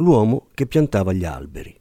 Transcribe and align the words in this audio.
l'uomo 0.00 0.48
che 0.54 0.66
piantava 0.66 1.12
gli 1.12 1.24
alberi. 1.24 1.78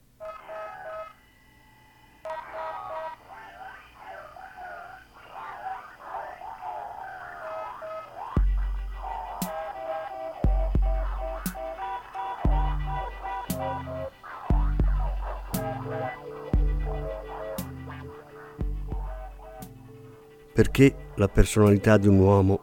Perché 20.54 20.94
la 21.16 21.30
personalità 21.30 21.98
di 21.98 22.10
un 22.10 22.20
uomo 22.20 22.62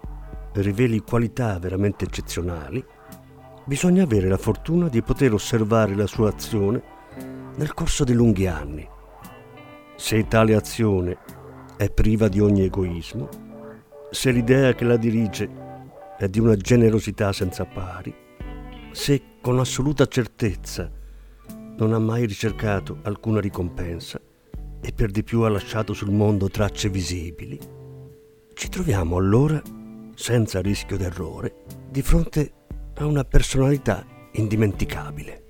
riveli 0.52 1.00
qualità 1.00 1.58
veramente 1.58 2.04
eccezionali, 2.04 2.84
bisogna 3.66 4.04
avere 4.04 4.28
la 4.28 4.36
fortuna 4.36 4.88
di 4.88 5.02
poter 5.02 5.32
osservare 5.32 5.96
la 5.96 6.06
sua 6.06 6.28
azione 6.28 6.82
nel 7.56 7.74
corso 7.74 8.04
di 8.04 8.12
lunghi 8.12 8.46
anni. 8.46 8.88
Se 9.96 10.26
tale 10.28 10.54
azione 10.54 11.18
è 11.76 11.90
priva 11.90 12.28
di 12.28 12.40
ogni 12.40 12.62
egoismo, 12.62 13.28
se 14.10 14.30
l'idea 14.30 14.72
che 14.74 14.84
la 14.84 14.96
dirige 14.96 15.50
è 16.16 16.28
di 16.28 16.38
una 16.38 16.54
generosità 16.54 17.32
senza 17.32 17.64
pari, 17.64 18.14
se 18.92 19.22
con 19.40 19.58
assoluta 19.58 20.06
certezza 20.06 20.90
non 21.76 21.92
ha 21.92 21.98
mai 21.98 22.24
ricercato 22.24 23.00
alcuna 23.02 23.40
ricompensa 23.40 24.20
e 24.80 24.92
per 24.92 25.10
di 25.10 25.24
più 25.24 25.40
ha 25.40 25.48
lasciato 25.48 25.92
sul 25.92 26.12
mondo 26.12 26.48
tracce 26.48 26.88
visibili, 26.88 27.58
ci 28.54 28.68
troviamo 28.68 29.16
allora, 29.16 29.60
senza 30.14 30.60
rischio 30.60 30.96
d'errore, 30.96 31.64
di 31.90 32.00
fronte 32.00 32.52
a 32.98 33.06
una 33.06 33.24
personalità 33.24 34.04
indimenticabile. 34.32 35.42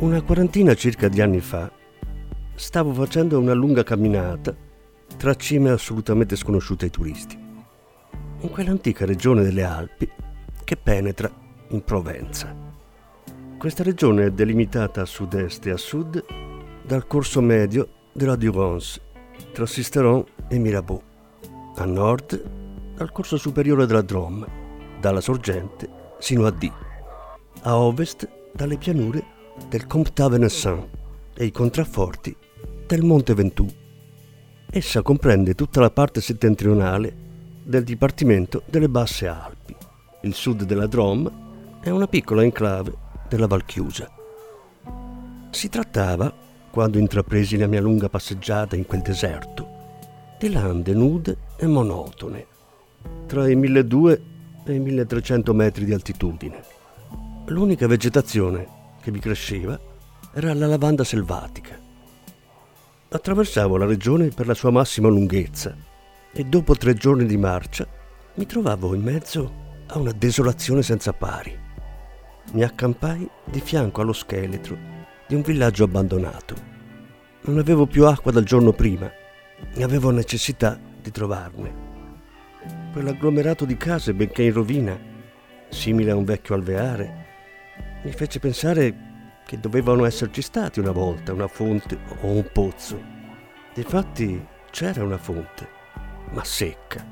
Una 0.00 0.22
quarantina 0.22 0.74
circa 0.74 1.08
di 1.08 1.20
anni 1.20 1.40
fa 1.40 1.70
stavo 2.54 2.92
facendo 2.92 3.38
una 3.38 3.52
lunga 3.52 3.82
camminata 3.82 4.54
tra 5.16 5.34
cime 5.34 5.70
assolutamente 5.70 6.36
sconosciute 6.36 6.84
ai 6.84 6.90
turisti, 6.90 7.47
in 8.40 8.50
quell'antica 8.50 9.04
regione 9.04 9.42
delle 9.42 9.64
Alpi 9.64 10.08
che 10.62 10.76
penetra 10.76 11.30
in 11.68 11.82
Provenza. 11.82 12.54
Questa 13.58 13.82
regione 13.82 14.26
è 14.26 14.30
delimitata 14.30 15.02
a 15.02 15.06
sud-est 15.06 15.66
e 15.66 15.70
a 15.70 15.76
sud 15.76 16.24
dal 16.84 17.06
corso 17.06 17.40
medio 17.40 17.88
della 18.12 18.36
Durance 18.36 19.00
tra 19.52 19.66
Sisteron 19.66 20.24
e 20.48 20.58
Mirabeau, 20.58 21.02
a 21.74 21.84
nord 21.84 22.94
dal 22.94 23.10
corso 23.10 23.36
superiore 23.36 23.86
della 23.86 24.02
Drôme, 24.02 24.46
dalla 25.00 25.20
sorgente 25.20 25.88
sino 26.18 26.46
a 26.46 26.50
D, 26.50 26.70
a 27.62 27.76
ovest 27.76 28.28
dalle 28.52 28.76
pianure 28.76 29.24
del 29.68 29.86
Comtat 29.86 30.30
Venessin 30.30 30.88
e 31.34 31.44
i 31.44 31.50
contrafforti 31.50 32.36
del 32.86 33.02
Monte 33.02 33.34
Ventoux. 33.34 33.72
Essa 34.70 35.02
comprende 35.02 35.54
tutta 35.54 35.80
la 35.80 35.90
parte 35.90 36.20
settentrionale 36.20 37.26
del 37.68 37.84
Dipartimento 37.84 38.62
delle 38.64 38.88
Basse 38.88 39.26
Alpi, 39.26 39.76
il 40.22 40.32
sud 40.32 40.62
della 40.62 40.86
Drôme 40.86 41.30
e 41.82 41.90
una 41.90 42.06
piccola 42.06 42.42
enclave 42.42 42.94
della 43.28 43.46
Valchiusa. 43.46 44.10
Si 45.50 45.68
trattava, 45.68 46.32
quando 46.70 46.96
intrapresi 46.96 47.58
la 47.58 47.66
mia 47.66 47.82
lunga 47.82 48.08
passeggiata 48.08 48.74
in 48.74 48.86
quel 48.86 49.02
deserto, 49.02 49.68
di 50.38 50.50
lande 50.50 50.94
nude 50.94 51.36
e 51.58 51.66
monotone, 51.66 52.46
tra 53.26 53.46
i 53.46 53.54
1200 53.54 54.22
e 54.64 54.74
i 54.74 54.78
1300 54.78 55.52
metri 55.52 55.84
di 55.84 55.92
altitudine. 55.92 56.62
L'unica 57.48 57.86
vegetazione 57.86 58.66
che 59.02 59.10
vi 59.10 59.18
cresceva 59.18 59.78
era 60.32 60.54
la 60.54 60.66
lavanda 60.66 61.04
selvatica 61.04 61.78
Attraversavo 63.10 63.78
la 63.78 63.86
regione 63.86 64.28
per 64.28 64.46
la 64.46 64.52
sua 64.52 64.70
massima 64.70 65.08
lunghezza 65.08 65.87
e 66.38 66.44
dopo 66.44 66.76
tre 66.76 66.94
giorni 66.94 67.26
di 67.26 67.36
marcia 67.36 67.84
mi 68.34 68.46
trovavo 68.46 68.94
in 68.94 69.02
mezzo 69.02 69.82
a 69.88 69.98
una 69.98 70.12
desolazione 70.12 70.82
senza 70.82 71.12
pari. 71.12 71.58
Mi 72.52 72.62
accampai 72.62 73.28
di 73.44 73.58
fianco 73.58 74.02
allo 74.02 74.12
scheletro 74.12 74.78
di 75.26 75.34
un 75.34 75.40
villaggio 75.40 75.82
abbandonato. 75.82 76.54
Non 77.40 77.58
avevo 77.58 77.86
più 77.86 78.06
acqua 78.06 78.30
dal 78.30 78.44
giorno 78.44 78.72
prima 78.72 79.10
e 79.74 79.82
avevo 79.82 80.10
necessità 80.10 80.78
di 81.02 81.10
trovarne. 81.10 81.74
Quell'agglomerato 82.92 83.64
di 83.64 83.76
case, 83.76 84.14
benché 84.14 84.44
in 84.44 84.52
rovina, 84.52 84.96
simile 85.70 86.12
a 86.12 86.16
un 86.16 86.22
vecchio 86.22 86.54
alveare, 86.54 87.26
mi 88.04 88.12
fece 88.12 88.38
pensare 88.38 89.40
che 89.44 89.58
dovevano 89.58 90.04
esserci 90.04 90.42
stati 90.42 90.78
una 90.78 90.92
volta 90.92 91.32
una 91.32 91.48
fonte 91.48 91.98
o 92.20 92.28
un 92.28 92.48
pozzo. 92.52 93.02
Difatti 93.74 94.46
c'era 94.70 95.02
una 95.02 95.18
fonte, 95.18 95.77
ma 96.32 96.44
secca. 96.44 97.04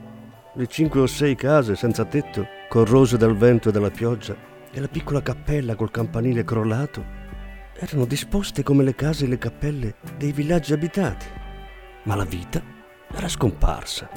Le 0.55 0.67
cinque 0.67 1.01
o 1.01 1.07
sei 1.07 1.35
case 1.35 1.77
senza 1.77 2.05
tetto, 2.05 2.47
corrose 2.69 3.17
dal 3.17 3.37
vento 3.37 3.69
e 3.69 3.73
dalla 3.73 3.91
pioggia, 3.91 4.37
e 4.71 4.81
la 4.81 4.89
piccola 4.89 5.23
cappella 5.23 5.75
col 5.75 5.91
campanile 5.91 6.45
crollato, 6.45 7.05
erano 7.75 8.07
disposte 8.07 8.63
come 8.63 8.83
le 8.83 8.95
case 8.95 9.25
e 9.25 9.29
le 9.29 9.39
cappelle 9.39 9.97
dei 10.17 10.33
villaggi 10.33 10.73
abitati. 10.73 11.27
Ma 12.05 12.15
la 12.15 12.25
vita 12.25 12.63
era 13.13 13.29
scomparsa. 13.29 14.09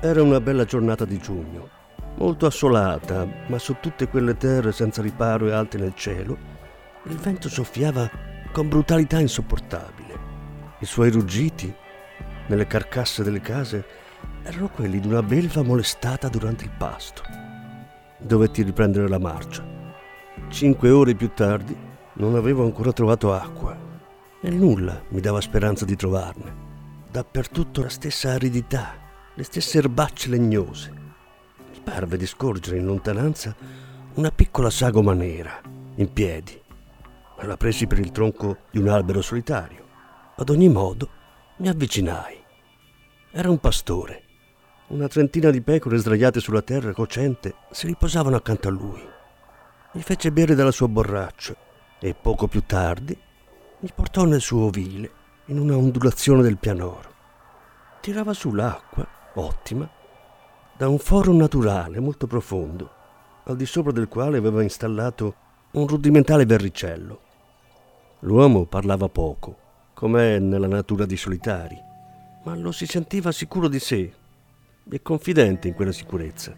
Era 0.00 0.22
una 0.22 0.40
bella 0.40 0.64
giornata 0.64 1.04
di 1.04 1.18
giugno, 1.18 1.68
molto 2.16 2.46
assolata, 2.46 3.26
ma 3.46 3.58
su 3.58 3.76
tutte 3.80 4.08
quelle 4.08 4.36
terre 4.36 4.72
senza 4.72 5.02
riparo 5.02 5.48
e 5.48 5.52
alte 5.52 5.78
nel 5.78 5.94
cielo, 5.94 6.36
il 7.04 7.16
vento 7.16 7.48
soffiava 7.48 8.10
con 8.52 8.68
brutalità 8.68 9.20
insopportabile. 9.20 10.18
I 10.78 10.86
suoi 10.86 11.10
ruggiti 11.10 11.74
nelle 12.46 12.66
carcasse 12.66 13.22
delle 13.22 13.40
case 13.40 13.84
erano 14.42 14.68
quelli 14.68 15.00
di 15.00 15.06
una 15.06 15.22
belva 15.22 15.62
molestata 15.62 16.28
durante 16.28 16.64
il 16.64 16.70
pasto. 16.76 17.22
Dovetti 18.18 18.62
riprendere 18.62 19.08
la 19.08 19.18
marcia. 19.18 19.64
Cinque 20.48 20.90
ore 20.90 21.14
più 21.14 21.30
tardi 21.34 21.76
non 22.14 22.34
avevo 22.34 22.64
ancora 22.64 22.92
trovato 22.92 23.32
acqua 23.32 23.76
e 24.40 24.50
nulla 24.50 25.02
mi 25.08 25.20
dava 25.20 25.40
speranza 25.40 25.84
di 25.84 25.96
trovarne. 25.96 26.64
Dappertutto 27.10 27.82
la 27.82 27.88
stessa 27.88 28.32
aridità, 28.32 28.94
le 29.34 29.42
stesse 29.42 29.78
erbacce 29.78 30.28
legnose. 30.28 30.92
Mi 31.72 31.80
parve 31.82 32.16
di 32.16 32.26
scorgere 32.26 32.78
in 32.78 32.86
lontananza 32.86 33.54
una 34.14 34.30
piccola 34.30 34.70
sagoma 34.70 35.14
nera, 35.14 35.60
in 35.96 36.12
piedi, 36.12 36.58
la 37.42 37.56
presi 37.56 37.86
per 37.86 37.98
il 37.98 38.12
tronco 38.12 38.58
di 38.70 38.78
un 38.78 38.88
albero 38.88 39.20
solitario. 39.20 39.84
Ad 40.36 40.48
ogni 40.48 40.68
modo 40.68 41.08
mi 41.58 41.68
avvicinai. 41.68 42.36
Era 43.30 43.48
un 43.48 43.58
pastore. 43.58 44.24
Una 44.88 45.08
trentina 45.08 45.48
di 45.50 45.62
pecore 45.62 45.96
sdraiate 45.96 46.38
sulla 46.38 46.60
terra 46.60 46.92
cocente 46.92 47.54
si 47.70 47.86
riposavano 47.86 48.36
accanto 48.36 48.68
a 48.68 48.70
lui. 48.70 49.02
Mi 49.92 50.02
fece 50.02 50.30
bere 50.32 50.54
dalla 50.54 50.70
sua 50.70 50.88
borraccia 50.88 51.56
e 51.98 52.14
poco 52.14 52.46
più 52.46 52.62
tardi 52.66 53.18
mi 53.78 53.90
portò 53.94 54.24
nel 54.24 54.42
suo 54.42 54.66
ovile 54.66 55.10
in 55.46 55.58
una 55.58 55.76
ondulazione 55.76 56.42
del 56.42 56.58
pianoro. 56.58 57.14
Tirava 58.00 58.34
su 58.34 58.52
l'acqua, 58.52 59.06
ottima, 59.34 59.88
da 60.76 60.88
un 60.88 60.98
foro 60.98 61.32
naturale 61.32 62.00
molto 62.00 62.26
profondo, 62.26 62.90
al 63.44 63.56
di 63.56 63.64
sopra 63.64 63.92
del 63.92 64.08
quale 64.08 64.36
aveva 64.36 64.62
installato 64.62 65.34
un 65.72 65.86
rudimentale 65.86 66.44
verricello. 66.44 67.20
L'uomo 68.20 68.66
parlava 68.66 69.08
poco, 69.08 69.64
com'è 69.96 70.38
nella 70.38 70.66
natura 70.66 71.06
di 71.06 71.16
solitari, 71.16 71.82
ma 72.44 72.54
lo 72.54 72.70
si 72.70 72.84
sentiva 72.84 73.32
sicuro 73.32 73.66
di 73.66 73.78
sé 73.78 74.12
e 74.90 75.00
confidente 75.00 75.68
in 75.68 75.74
quella 75.74 75.90
sicurezza. 75.90 76.54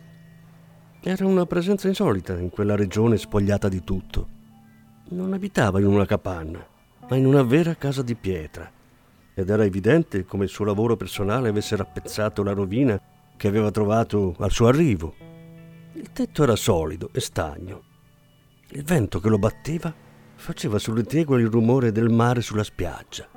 Era 1.01 1.25
una 1.25 1.47
presenza 1.47 1.87
insolita 1.87 2.37
in 2.37 2.51
quella 2.51 2.75
regione 2.75 3.17
spogliata 3.17 3.69
di 3.69 3.85
tutto. 3.85 4.27
Non 5.11 5.35
abitava 5.35 5.79
in 5.79 5.87
una 5.87 6.05
capanna, 6.05 6.67
ma 7.09 7.15
in 7.15 7.27
una 7.27 7.45
vera 7.45 7.77
casa 7.77 8.03
di 8.03 8.17
pietra. 8.17 8.69
Ed 9.35 9.49
era 9.49 9.65
evidente 9.65 10.25
come 10.25 10.43
il 10.43 10.51
suo 10.51 10.65
lavoro 10.65 10.97
personale 10.97 11.49
avesse 11.49 11.77
rappezzato 11.77 12.43
la 12.43 12.55
rovina 12.55 13.01
che 13.37 13.47
aveva 13.47 13.71
trovato 13.71 14.35
al 14.41 14.51
suo 14.51 14.67
arrivo. 14.67 15.15
Il 15.93 16.11
tetto 16.11 16.43
era 16.43 16.57
solido 16.57 17.11
e 17.13 17.21
stagno. 17.21 17.83
Il 18.71 18.83
vento 18.83 19.21
che 19.21 19.29
lo 19.29 19.39
batteva 19.39 19.95
faceva 20.39 20.79
sulle 20.79 21.03
tegole 21.03 21.43
il 21.43 21.51
rumore 21.51 21.91
del 21.91 22.09
mare 22.09 22.41
sulla 22.43 22.63
spiaggia. 22.63 23.29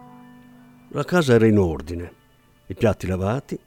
La 0.89 1.03
casa 1.03 1.33
era 1.33 1.47
in 1.47 1.57
ordine, 1.57 2.13
i 2.67 2.75
piatti 2.75 3.07
lavati, 3.07 3.59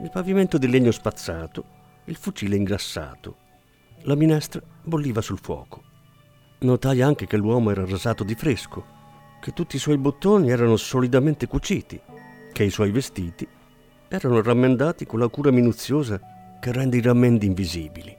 il 0.00 0.10
pavimento 0.10 0.58
di 0.58 0.68
legno 0.68 0.92
spazzato, 0.92 1.64
il 2.04 2.14
fucile 2.14 2.54
ingrassato. 2.54 3.36
La 4.02 4.14
minestra 4.14 4.62
bolliva 4.84 5.20
sul 5.20 5.40
fuoco. 5.40 5.82
Notai 6.60 7.02
anche 7.02 7.26
che 7.26 7.36
l'uomo 7.36 7.70
era 7.70 7.84
rasato 7.84 8.22
di 8.22 8.36
fresco, 8.36 8.96
che 9.40 9.52
tutti 9.52 9.74
i 9.74 9.80
suoi 9.80 9.98
bottoni 9.98 10.50
erano 10.50 10.76
solidamente 10.76 11.48
cuciti, 11.48 12.00
che 12.52 12.62
i 12.62 12.70
suoi 12.70 12.92
vestiti 12.92 13.46
erano 14.06 14.40
rammendati 14.40 15.04
con 15.04 15.18
la 15.18 15.28
cura 15.28 15.50
minuziosa 15.50 16.20
che 16.60 16.72
rende 16.72 16.96
i 16.96 17.02
rammendi 17.02 17.46
invisibili. 17.46 18.16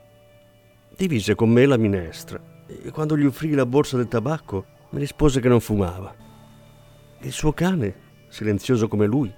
Divise 0.96 1.34
con 1.34 1.50
me 1.50 1.66
la 1.66 1.78
minestra 1.78 2.49
e 2.82 2.92
quando 2.92 3.18
gli 3.18 3.26
offrì 3.26 3.54
la 3.54 3.66
borsa 3.66 3.98
del 3.98 4.08
tabacco 4.08 4.66
mi 4.92 5.00
rispose 5.00 5.40
che 5.40 5.48
non 5.48 5.60
fumava. 5.60 6.14
Il 7.22 7.32
suo 7.32 7.52
cane 7.52 8.08
silenzioso 8.30 8.88
come 8.88 9.08
lui, 9.08 9.34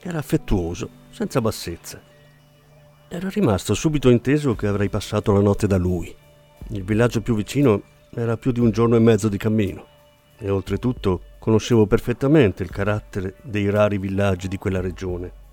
era 0.00 0.18
affettuoso, 0.18 0.88
senza 1.10 1.40
bassezza. 1.40 2.00
Era 3.08 3.28
rimasto 3.28 3.74
subito 3.74 4.08
inteso 4.08 4.54
che 4.54 4.66
avrei 4.66 4.88
passato 4.88 5.32
la 5.32 5.40
notte 5.40 5.66
da 5.66 5.76
lui. 5.76 6.14
Il 6.68 6.84
villaggio 6.84 7.20
più 7.20 7.34
vicino 7.34 7.82
era 8.14 8.36
più 8.36 8.52
di 8.52 8.60
un 8.60 8.70
giorno 8.70 8.96
e 8.96 9.00
mezzo 9.00 9.28
di 9.28 9.36
cammino 9.36 9.94
e 10.38 10.50
oltretutto 10.50 11.22
conoscevo 11.38 11.86
perfettamente 11.86 12.62
il 12.62 12.70
carattere 12.70 13.36
dei 13.42 13.70
rari 13.70 13.98
villaggi 13.98 14.48
di 14.48 14.58
quella 14.58 14.80
regione. 14.80 15.44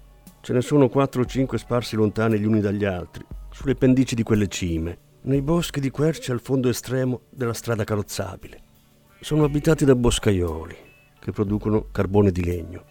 Ce 0.41 0.53
ne 0.53 0.61
sono 0.61 0.89
quattro 0.89 1.21
o 1.21 1.25
cinque 1.25 1.57
sparsi 1.57 1.95
lontani 1.95 2.37
gli 2.37 2.45
uni 2.45 2.59
dagli 2.59 2.83
altri, 2.83 3.25
sulle 3.49 3.75
pendici 3.75 4.15
di 4.15 4.23
quelle 4.23 4.47
cime, 4.47 4.97
nei 5.25 5.41
boschi 5.41 5.79
di 5.79 5.89
querce 5.89 6.31
al 6.31 6.41
fondo 6.41 6.67
estremo 6.67 7.21
della 7.29 7.53
strada 7.53 7.83
carrozzabile. 7.83 8.61
Sono 9.21 9.45
abitati 9.45 9.85
da 9.85 9.95
boscaioli, 9.95 10.75
che 11.19 11.31
producono 11.31 11.87
carbone 11.91 12.31
di 12.31 12.43
legno. 12.43 12.83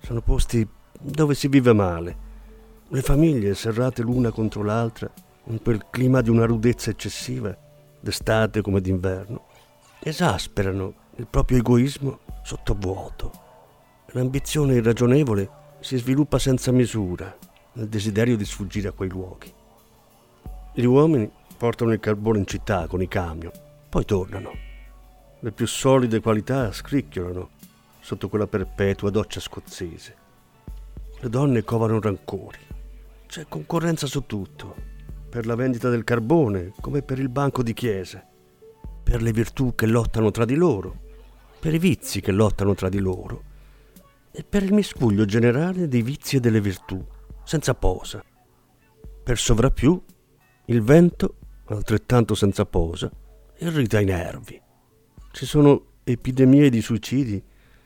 Sono 0.00 0.22
posti 0.22 0.66
dove 0.98 1.34
si 1.34 1.48
vive 1.48 1.74
male. 1.74 2.24
Le 2.88 3.02
famiglie 3.02 3.54
serrate 3.54 4.00
l'una 4.02 4.30
contro 4.30 4.62
l'altra, 4.62 5.12
in 5.48 5.60
quel 5.60 5.86
clima 5.90 6.22
di 6.22 6.30
una 6.30 6.46
rudezza 6.46 6.90
eccessiva, 6.90 7.56
d'estate 8.00 8.62
come 8.62 8.80
d'inverno, 8.80 9.44
esasperano 10.00 10.94
il 11.16 11.26
proprio 11.26 11.58
egoismo 11.58 12.20
sotto 12.42 12.74
vuoto. 12.78 13.32
L'ambizione 14.12 14.74
irragionevole 14.74 15.50
si 15.80 15.98
sviluppa 15.98 16.38
senza 16.38 16.72
misura 16.72 17.36
nel 17.74 17.88
desiderio 17.88 18.36
di 18.36 18.44
sfuggire 18.46 18.88
a 18.88 18.92
quei 18.92 19.10
luoghi. 19.10 19.52
Gli 20.72 20.84
uomini 20.84 21.30
portano 21.56 21.92
il 21.92 22.00
carbone 22.00 22.38
in 22.38 22.46
città 22.46 22.86
con 22.86 23.02
i 23.02 23.08
camion, 23.08 23.50
poi 23.88 24.04
tornano. 24.04 24.52
Le 25.40 25.52
più 25.52 25.66
solide 25.66 26.20
qualità 26.20 26.72
scricchiolano 26.72 27.50
sotto 28.00 28.28
quella 28.28 28.46
perpetua 28.46 29.10
doccia 29.10 29.40
scozzese. 29.40 30.16
Le 31.18 31.28
donne 31.28 31.64
covano 31.64 32.00
rancori. 32.00 32.58
C'è 33.26 33.46
concorrenza 33.48 34.06
su 34.06 34.26
tutto, 34.26 34.74
per 35.28 35.46
la 35.46 35.54
vendita 35.54 35.88
del 35.88 36.04
carbone 36.04 36.72
come 36.80 37.02
per 37.02 37.18
il 37.18 37.28
banco 37.28 37.62
di 37.62 37.72
chiesa, 37.72 38.24
per 39.02 39.22
le 39.22 39.32
virtù 39.32 39.74
che 39.74 39.86
lottano 39.86 40.30
tra 40.30 40.44
di 40.44 40.54
loro, 40.54 41.04
per 41.58 41.74
i 41.74 41.78
vizi 41.78 42.20
che 42.20 42.32
lottano 42.32 42.74
tra 42.74 42.88
di 42.88 42.98
loro 42.98 43.42
e 44.30 44.44
per 44.44 44.62
il 44.62 44.72
miscuglio 44.72 45.24
generale 45.24 45.88
dei 45.88 46.02
vizi 46.02 46.36
e 46.36 46.40
delle 46.40 46.60
virtù, 46.60 47.04
senza 47.42 47.74
posa. 47.74 48.22
Per 49.22 49.38
sovrappiù, 49.38 50.00
il 50.66 50.82
vento, 50.82 51.36
altrettanto 51.66 52.34
senza 52.34 52.64
posa, 52.64 53.10
irrita 53.58 54.00
i 54.00 54.04
nervi. 54.04 54.60
Ci 55.32 55.46
sono 55.46 55.94
epidemie 56.04 56.70
di 56.70 56.80
suicidi 56.80 57.42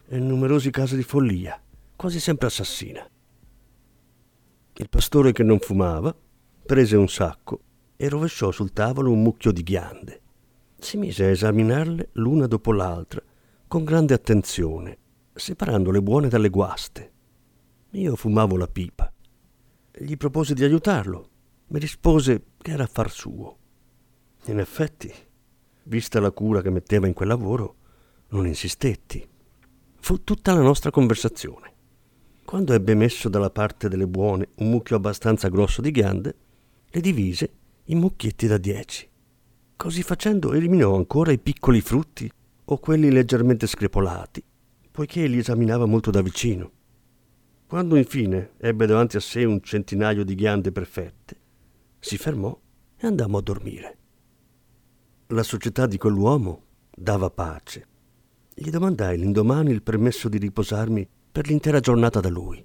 e 0.08 0.18
numerosi 0.18 0.70
casi 0.70 0.96
di 0.96 1.02
follia, 1.02 1.60
quasi 1.96 2.20
sempre 2.20 2.48
assassina. 2.48 3.08
Il 4.74 4.88
pastore 4.88 5.32
che 5.32 5.42
non 5.42 5.58
fumava 5.58 6.14
prese 6.64 6.96
un 6.96 7.08
sacco 7.08 7.60
e 7.96 8.08
rovesciò 8.08 8.50
sul 8.50 8.72
tavolo 8.72 9.10
un 9.10 9.22
mucchio 9.22 9.52
di 9.52 9.62
ghiande. 9.62 10.20
Si 10.78 10.96
mise 10.96 11.24
a 11.24 11.28
esaminarle 11.28 12.10
l'una 12.12 12.46
dopo 12.46 12.72
l'altra 12.72 13.22
con 13.68 13.84
grande 13.84 14.14
attenzione, 14.14 14.98
separando 15.34 15.90
le 15.90 16.02
buone 16.02 16.28
dalle 16.28 16.48
guaste. 16.48 17.12
Io 17.90 18.16
fumavo 18.16 18.56
la 18.56 18.66
pipa. 18.66 19.12
Gli 19.92 20.16
propose 20.16 20.54
di 20.54 20.64
aiutarlo. 20.64 21.28
Mi 21.68 21.78
rispose 21.78 22.42
che 22.58 22.70
era 22.70 22.84
affar 22.84 23.10
suo. 23.10 23.58
In 24.46 24.58
effetti, 24.58 25.12
vista 25.84 26.18
la 26.18 26.30
cura 26.30 26.62
che 26.62 26.70
metteva 26.70 27.06
in 27.06 27.12
quel 27.12 27.28
lavoro, 27.28 27.76
non 28.28 28.46
insistetti 28.46 29.26
fu 30.00 30.24
tutta 30.24 30.54
la 30.54 30.62
nostra 30.62 30.90
conversazione. 30.90 31.72
Quando 32.44 32.72
ebbe 32.72 32.94
messo 32.94 33.28
dalla 33.28 33.50
parte 33.50 33.88
delle 33.88 34.08
buone 34.08 34.48
un 34.56 34.70
mucchio 34.70 34.96
abbastanza 34.96 35.48
grosso 35.48 35.80
di 35.80 35.90
ghiande, 35.90 36.34
le 36.88 37.00
divise 37.00 37.52
in 37.84 37.98
mucchietti 37.98 38.46
da 38.46 38.56
dieci. 38.56 39.08
Così 39.76 40.02
facendo 40.02 40.52
eliminò 40.52 40.96
ancora 40.96 41.32
i 41.32 41.38
piccoli 41.38 41.80
frutti 41.80 42.30
o 42.64 42.78
quelli 42.78 43.10
leggermente 43.10 43.66
screpolati, 43.66 44.42
poiché 44.90 45.26
li 45.26 45.38
esaminava 45.38 45.86
molto 45.86 46.10
da 46.10 46.22
vicino. 46.22 46.70
Quando 47.66 47.96
infine 47.96 48.52
ebbe 48.58 48.86
davanti 48.86 49.16
a 49.16 49.20
sé 49.20 49.44
un 49.44 49.62
centinaio 49.62 50.24
di 50.24 50.34
ghiande 50.34 50.72
perfette, 50.72 51.36
si 52.00 52.16
fermò 52.16 52.58
e 52.96 53.06
andammo 53.06 53.38
a 53.38 53.42
dormire. 53.42 53.99
La 55.32 55.44
società 55.44 55.86
di 55.86 55.96
quell'uomo 55.96 56.62
dava 56.92 57.30
pace 57.30 57.86
gli 58.52 58.68
domandai 58.68 59.16
l'indomani 59.16 59.70
il 59.70 59.80
permesso 59.80 60.28
di 60.28 60.38
riposarmi 60.38 61.08
per 61.30 61.46
l'intera 61.46 61.78
giornata 61.78 62.18
da 62.18 62.28
lui. 62.28 62.62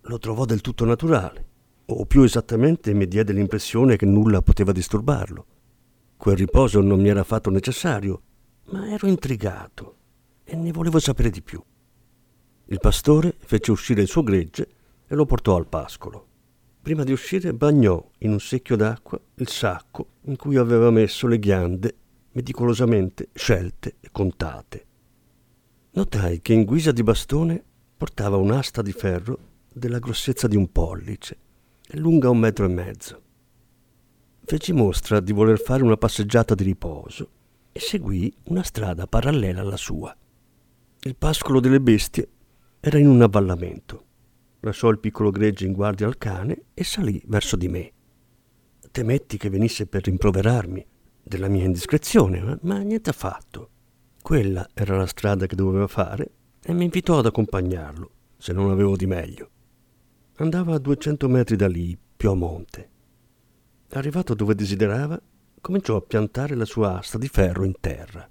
Lo 0.00 0.18
trovò 0.18 0.44
del 0.44 0.60
tutto 0.60 0.84
naturale, 0.84 1.46
o 1.86 2.04
più 2.06 2.22
esattamente 2.22 2.92
mi 2.92 3.06
diede 3.06 3.32
l'impressione 3.32 3.96
che 3.96 4.04
nulla 4.04 4.42
poteva 4.42 4.72
disturbarlo. 4.72 5.46
Quel 6.16 6.36
riposo 6.36 6.80
non 6.80 7.00
mi 7.00 7.08
era 7.08 7.20
affatto 7.20 7.50
necessario, 7.50 8.20
ma 8.72 8.90
ero 8.90 9.06
intrigato 9.06 9.96
e 10.42 10.56
ne 10.56 10.72
volevo 10.72 10.98
sapere 10.98 11.30
di 11.30 11.40
più. 11.40 11.62
Il 12.66 12.80
pastore 12.80 13.36
fece 13.38 13.70
uscire 13.70 14.02
il 14.02 14.08
suo 14.08 14.24
gregge 14.24 14.68
e 15.06 15.14
lo 15.14 15.24
portò 15.24 15.54
al 15.54 15.68
pascolo. 15.68 16.26
Prima 16.82 17.04
di 17.04 17.12
uscire 17.12 17.54
bagnò 17.54 18.04
in 18.18 18.32
un 18.32 18.40
secchio 18.40 18.74
d'acqua 18.74 19.20
il 19.36 19.48
sacco 19.48 20.08
in 20.22 20.36
cui 20.36 20.56
aveva 20.56 20.90
messo 20.90 21.28
le 21.28 21.38
ghiande 21.38 21.94
meticolosamente 22.38 23.30
scelte 23.34 23.96
e 23.98 24.10
contate. 24.12 24.86
Notai 25.92 26.40
che 26.40 26.52
in 26.52 26.64
guisa 26.64 26.92
di 26.92 27.02
bastone 27.02 27.60
portava 27.96 28.36
un'asta 28.36 28.80
di 28.80 28.92
ferro 28.92 29.38
della 29.72 29.98
grossezza 29.98 30.46
di 30.46 30.54
un 30.54 30.70
pollice 30.70 31.36
e 31.84 31.98
lunga 31.98 32.30
un 32.30 32.38
metro 32.38 32.64
e 32.64 32.68
mezzo. 32.68 33.22
Feci 34.44 34.72
mostra 34.72 35.18
di 35.18 35.32
voler 35.32 35.58
fare 35.58 35.82
una 35.82 35.96
passeggiata 35.96 36.54
di 36.54 36.62
riposo 36.62 37.30
e 37.72 37.80
seguì 37.80 38.32
una 38.44 38.62
strada 38.62 39.08
parallela 39.08 39.62
alla 39.62 39.76
sua. 39.76 40.16
Il 41.00 41.16
pascolo 41.16 41.58
delle 41.58 41.80
bestie 41.80 42.28
era 42.78 42.98
in 42.98 43.08
un 43.08 43.20
avvallamento. 43.20 44.04
Lasciò 44.60 44.90
il 44.90 45.00
piccolo 45.00 45.30
gregge 45.30 45.66
in 45.66 45.72
guardia 45.72 46.06
al 46.06 46.18
cane 46.18 46.66
e 46.72 46.84
salì 46.84 47.20
verso 47.26 47.56
di 47.56 47.66
me. 47.66 47.92
Temetti 48.92 49.36
che 49.36 49.50
venisse 49.50 49.86
per 49.86 50.04
rimproverarmi 50.04 50.86
della 51.28 51.48
mia 51.48 51.64
indiscrezione, 51.64 52.58
ma 52.62 52.78
niente 52.78 53.10
affatto. 53.10 53.70
Quella 54.20 54.68
era 54.74 54.96
la 54.96 55.06
strada 55.06 55.46
che 55.46 55.54
doveva 55.54 55.86
fare 55.86 56.30
e 56.62 56.72
mi 56.72 56.84
invitò 56.84 57.18
ad 57.18 57.26
accompagnarlo, 57.26 58.10
se 58.36 58.52
non 58.52 58.70
avevo 58.70 58.96
di 58.96 59.06
meglio. 59.06 59.50
Andava 60.36 60.74
a 60.74 60.78
200 60.78 61.28
metri 61.28 61.56
da 61.56 61.68
lì, 61.68 61.96
più 62.16 62.30
a 62.30 62.34
monte. 62.34 62.90
Arrivato 63.90 64.34
dove 64.34 64.54
desiderava, 64.54 65.20
cominciò 65.60 65.96
a 65.96 66.02
piantare 66.02 66.54
la 66.54 66.64
sua 66.64 66.98
asta 66.98 67.18
di 67.18 67.28
ferro 67.28 67.64
in 67.64 67.74
terra. 67.80 68.28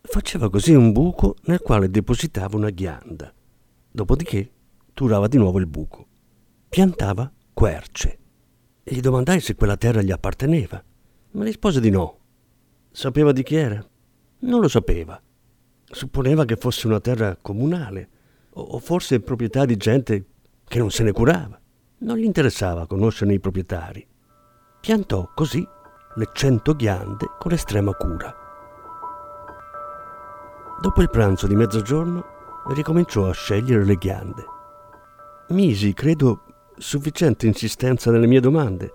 Faceva 0.00 0.48
così 0.48 0.74
un 0.74 0.92
buco 0.92 1.36
nel 1.44 1.60
quale 1.60 1.90
depositava 1.90 2.56
una 2.56 2.70
ghianda. 2.70 3.32
Dopodiché 3.90 4.50
turava 4.94 5.28
di 5.28 5.36
nuovo 5.36 5.58
il 5.58 5.66
buco. 5.66 6.06
Piantava 6.68 7.30
querce. 7.52 8.18
Gli 8.82 9.00
domandai 9.00 9.40
se 9.40 9.54
quella 9.54 9.76
terra 9.76 10.02
gli 10.02 10.10
apparteneva. 10.10 10.82
Ma 11.32 11.44
rispose 11.44 11.80
di 11.80 11.90
no. 11.90 12.18
Sapeva 12.90 13.32
di 13.32 13.42
chi 13.42 13.54
era? 13.54 13.84
Non 14.40 14.60
lo 14.60 14.68
sapeva. 14.68 15.20
Supponeva 15.84 16.44
che 16.44 16.56
fosse 16.56 16.86
una 16.86 17.00
terra 17.00 17.36
comunale 17.40 18.08
o 18.52 18.78
forse 18.78 19.20
proprietà 19.20 19.64
di 19.64 19.76
gente 19.76 20.24
che 20.64 20.78
non 20.78 20.90
se 20.90 21.02
ne 21.02 21.12
curava. 21.12 21.60
Non 21.98 22.16
gli 22.16 22.24
interessava 22.24 22.86
conoscerne 22.86 23.34
i 23.34 23.40
proprietari. 23.40 24.06
Piantò 24.80 25.30
così 25.34 25.66
le 26.16 26.28
cento 26.32 26.74
ghiande 26.74 27.26
con 27.38 27.52
estrema 27.52 27.92
cura. 27.92 28.34
Dopo 30.80 31.02
il 31.02 31.10
pranzo 31.10 31.46
di 31.46 31.54
mezzogiorno 31.54 32.24
ricominciò 32.68 33.28
a 33.28 33.32
scegliere 33.32 33.84
le 33.84 33.96
ghiande. 33.96 34.44
Misi, 35.48 35.92
credo, 35.92 36.44
sufficiente 36.76 37.46
insistenza 37.46 38.10
nelle 38.10 38.26
mie 38.26 38.40
domande, 38.40 38.92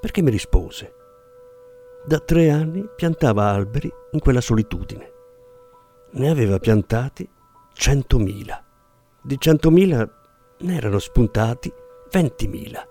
perché 0.00 0.20
mi 0.22 0.30
rispose. 0.30 0.95
Da 2.08 2.20
tre 2.20 2.50
anni 2.50 2.88
piantava 2.94 3.50
alberi 3.50 3.92
in 4.12 4.20
quella 4.20 4.40
solitudine. 4.40 5.10
Ne 6.12 6.30
aveva 6.30 6.60
piantati 6.60 7.28
centomila. 7.72 8.62
Di 9.20 9.36
centomila 9.40 10.08
ne 10.58 10.76
erano 10.76 11.00
spuntati 11.00 11.72
ventimila. 12.12 12.86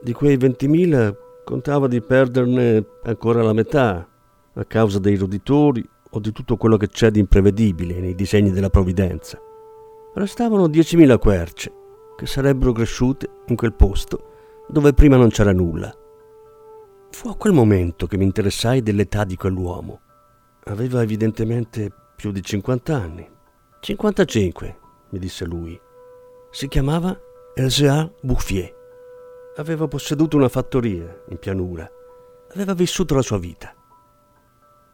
Di 0.00 0.12
quei 0.12 0.36
ventimila 0.36 1.12
contava 1.44 1.88
di 1.88 2.00
perderne 2.00 2.86
ancora 3.02 3.42
la 3.42 3.52
metà 3.52 4.08
a 4.54 4.64
causa 4.64 5.00
dei 5.00 5.16
roditori 5.16 5.84
o 6.10 6.20
di 6.20 6.30
tutto 6.30 6.56
quello 6.56 6.76
che 6.76 6.86
c'è 6.86 7.10
di 7.10 7.18
imprevedibile 7.18 7.98
nei 7.98 8.14
disegni 8.14 8.52
della 8.52 8.70
provvidenza. 8.70 9.40
Restavano 10.14 10.68
diecimila 10.68 11.18
querce 11.18 11.72
che 12.16 12.26
sarebbero 12.26 12.70
cresciute 12.70 13.28
in 13.48 13.56
quel 13.56 13.74
posto 13.74 14.64
dove 14.68 14.92
prima 14.92 15.16
non 15.16 15.30
c'era 15.30 15.52
nulla. 15.52 15.92
Fu 17.10 17.28
a 17.28 17.36
quel 17.36 17.52
momento 17.52 18.06
che 18.06 18.16
mi 18.16 18.24
interessai 18.24 18.82
dell'età 18.82 19.24
di 19.24 19.36
quell'uomo. 19.36 20.00
Aveva 20.64 21.02
evidentemente 21.02 21.90
più 22.14 22.30
di 22.30 22.42
50 22.42 22.94
anni. 22.94 23.28
55, 23.80 24.78
mi 25.10 25.18
disse 25.18 25.44
lui. 25.44 25.80
Si 26.50 26.68
chiamava 26.68 27.18
Elzéar 27.54 28.12
Bouffier. 28.20 28.74
Aveva 29.56 29.88
posseduto 29.88 30.36
una 30.36 30.48
fattoria 30.48 31.22
in 31.28 31.38
pianura. 31.38 31.90
Aveva 32.52 32.74
vissuto 32.74 33.14
la 33.14 33.22
sua 33.22 33.38
vita. 33.38 33.74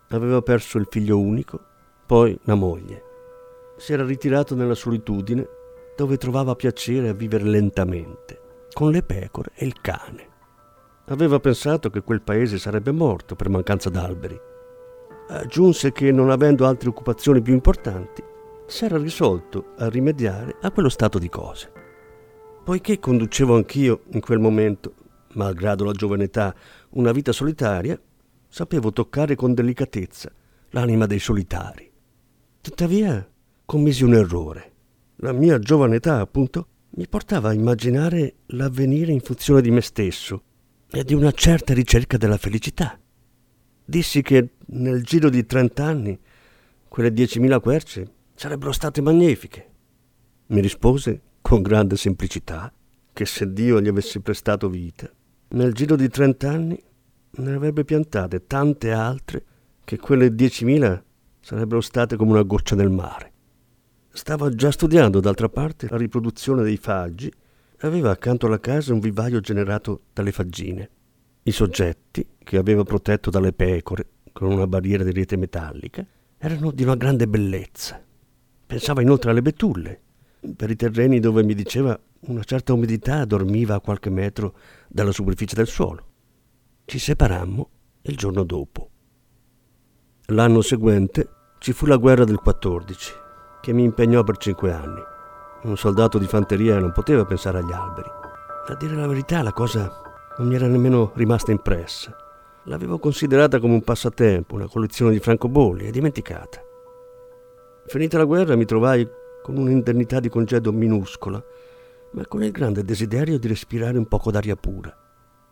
Aveva 0.08 0.42
perso 0.42 0.78
il 0.78 0.86
figlio 0.88 1.18
unico, 1.18 1.60
poi 2.06 2.38
la 2.44 2.54
moglie. 2.54 3.02
Si 3.76 3.92
era 3.92 4.04
ritirato 4.04 4.54
nella 4.54 4.74
solitudine 4.74 5.48
dove 5.96 6.16
trovava 6.18 6.54
piacere 6.54 7.08
a 7.08 7.14
vivere 7.14 7.44
lentamente, 7.44 8.40
con 8.72 8.90
le 8.90 9.02
pecore 9.02 9.50
e 9.54 9.66
il 9.66 9.80
cane. 9.80 10.30
Aveva 11.06 11.40
pensato 11.40 11.90
che 11.90 12.02
quel 12.02 12.22
paese 12.22 12.58
sarebbe 12.58 12.92
morto 12.92 13.34
per 13.34 13.48
mancanza 13.48 13.90
d'alberi. 13.90 14.38
Aggiunse 15.28 15.90
che, 15.90 16.12
non 16.12 16.30
avendo 16.30 16.64
altre 16.64 16.88
occupazioni 16.88 17.42
più 17.42 17.52
importanti, 17.52 18.22
s'era 18.66 18.98
risolto 18.98 19.72
a 19.78 19.88
rimediare 19.88 20.56
a 20.60 20.70
quello 20.70 20.88
stato 20.88 21.18
di 21.18 21.28
cose. 21.28 21.72
Poiché 22.64 23.00
conducevo 23.00 23.56
anch'io 23.56 24.02
in 24.10 24.20
quel 24.20 24.38
momento, 24.38 24.94
malgrado 25.34 25.84
la 25.84 25.92
giovane 25.92 26.24
età, 26.24 26.54
una 26.90 27.10
vita 27.10 27.32
solitaria, 27.32 28.00
sapevo 28.48 28.92
toccare 28.92 29.34
con 29.34 29.54
delicatezza 29.54 30.30
l'anima 30.70 31.06
dei 31.06 31.18
solitari. 31.18 31.90
Tuttavia 32.60 33.28
commisi 33.64 34.04
un 34.04 34.14
errore. 34.14 34.72
La 35.16 35.32
mia 35.32 35.58
giovane 35.58 35.96
età, 35.96 36.20
appunto, 36.20 36.66
mi 36.90 37.08
portava 37.08 37.48
a 37.48 37.54
immaginare 37.54 38.34
l'avvenire 38.46 39.10
in 39.10 39.20
funzione 39.20 39.60
di 39.60 39.70
me 39.70 39.80
stesso 39.80 40.42
e 40.94 41.04
di 41.04 41.14
una 41.14 41.32
certa 41.32 41.72
ricerca 41.72 42.18
della 42.18 42.36
felicità. 42.36 42.98
Dissi 43.84 44.20
che 44.20 44.56
nel 44.66 45.02
giro 45.02 45.30
di 45.30 45.44
trent'anni 45.46 46.18
quelle 46.86 47.12
diecimila 47.12 47.60
querce 47.60 48.12
sarebbero 48.34 48.72
state 48.72 49.00
magnifiche. 49.00 49.70
Mi 50.48 50.60
rispose 50.60 51.20
con 51.40 51.62
grande 51.62 51.96
semplicità 51.96 52.72
che 53.12 53.24
se 53.24 53.52
Dio 53.52 53.80
gli 53.80 53.88
avesse 53.88 54.20
prestato 54.20 54.68
vita, 54.68 55.10
nel 55.48 55.72
giro 55.72 55.96
di 55.96 56.08
trent'anni 56.08 56.82
ne 57.34 57.52
avrebbe 57.52 57.84
piantate 57.84 58.46
tante 58.46 58.92
altre 58.92 59.44
che 59.84 59.96
quelle 59.98 60.34
diecimila 60.34 61.02
sarebbero 61.40 61.80
state 61.80 62.16
come 62.16 62.32
una 62.32 62.42
goccia 62.42 62.76
nel 62.76 62.90
mare. 62.90 63.32
Stava 64.10 64.50
già 64.50 64.70
studiando, 64.70 65.20
d'altra 65.20 65.48
parte, 65.48 65.88
la 65.88 65.96
riproduzione 65.96 66.62
dei 66.62 66.76
faggi 66.76 67.32
aveva 67.86 68.10
accanto 68.10 68.46
alla 68.46 68.60
casa 68.60 68.92
un 68.92 69.00
vivaio 69.00 69.40
generato 69.40 70.02
dalle 70.12 70.32
faggine. 70.32 70.90
I 71.42 71.50
soggetti, 71.52 72.26
che 72.38 72.56
aveva 72.56 72.84
protetto 72.84 73.30
dalle 73.30 73.52
pecore 73.52 74.06
con 74.32 74.50
una 74.50 74.66
barriera 74.66 75.04
di 75.04 75.12
rete 75.12 75.36
metallica, 75.36 76.04
erano 76.38 76.70
di 76.70 76.82
una 76.82 76.96
grande 76.96 77.26
bellezza 77.28 78.02
Pensava 78.72 79.02
inoltre 79.02 79.30
alle 79.30 79.42
betulle, 79.42 80.00
per 80.56 80.70
i 80.70 80.76
terreni 80.76 81.20
dove 81.20 81.42
mi 81.42 81.54
diceva 81.54 81.98
una 82.20 82.42
certa 82.42 82.72
umidità 82.72 83.26
dormiva 83.26 83.74
a 83.74 83.80
qualche 83.80 84.08
metro 84.08 84.56
dalla 84.88 85.12
superficie 85.12 85.54
del 85.54 85.66
suolo. 85.66 86.06
Ci 86.86 86.98
separammo 86.98 87.68
il 88.00 88.16
giorno 88.16 88.44
dopo. 88.44 88.88
L'anno 90.28 90.62
seguente 90.62 91.28
ci 91.58 91.74
fu 91.74 91.84
la 91.84 91.98
guerra 91.98 92.24
del 92.24 92.38
14, 92.38 93.12
che 93.60 93.74
mi 93.74 93.84
impegnò 93.84 94.24
per 94.24 94.38
cinque 94.38 94.72
anni. 94.72 95.11
Un 95.62 95.76
soldato 95.76 96.18
di 96.18 96.26
fanteria 96.26 96.80
non 96.80 96.90
poteva 96.90 97.24
pensare 97.24 97.58
agli 97.58 97.70
alberi. 97.70 98.10
A 98.66 98.74
dire 98.74 98.96
la 98.96 99.06
verità, 99.06 99.42
la 99.42 99.52
cosa 99.52 100.02
non 100.38 100.48
mi 100.48 100.56
era 100.56 100.66
nemmeno 100.66 101.12
rimasta 101.14 101.52
impressa. 101.52 102.16
L'avevo 102.64 102.98
considerata 102.98 103.60
come 103.60 103.74
un 103.74 103.82
passatempo, 103.82 104.56
una 104.56 104.66
collezione 104.66 105.12
di 105.12 105.20
francobolli 105.20 105.86
e 105.86 105.92
dimenticata. 105.92 106.60
Finita 107.86 108.18
la 108.18 108.24
guerra 108.24 108.56
mi 108.56 108.64
trovai 108.64 109.08
con 109.40 109.56
un'indennità 109.56 110.18
di 110.18 110.28
congedo 110.28 110.72
minuscola, 110.72 111.40
ma 112.12 112.26
con 112.26 112.42
il 112.42 112.50
grande 112.50 112.82
desiderio 112.82 113.38
di 113.38 113.46
respirare 113.46 113.98
un 113.98 114.06
poco 114.06 114.32
d'aria 114.32 114.56
pura. 114.56 114.96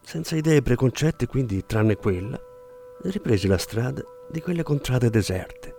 Senza 0.03 0.35
idee 0.35 0.61
preconcette, 0.61 1.27
quindi, 1.27 1.65
tranne 1.67 1.95
quella, 1.95 2.39
ripresi 3.03 3.47
la 3.47 3.59
strada 3.59 4.03
di 4.29 4.41
quelle 4.41 4.65
contrade 4.65 5.09
deserte. 5.09 5.75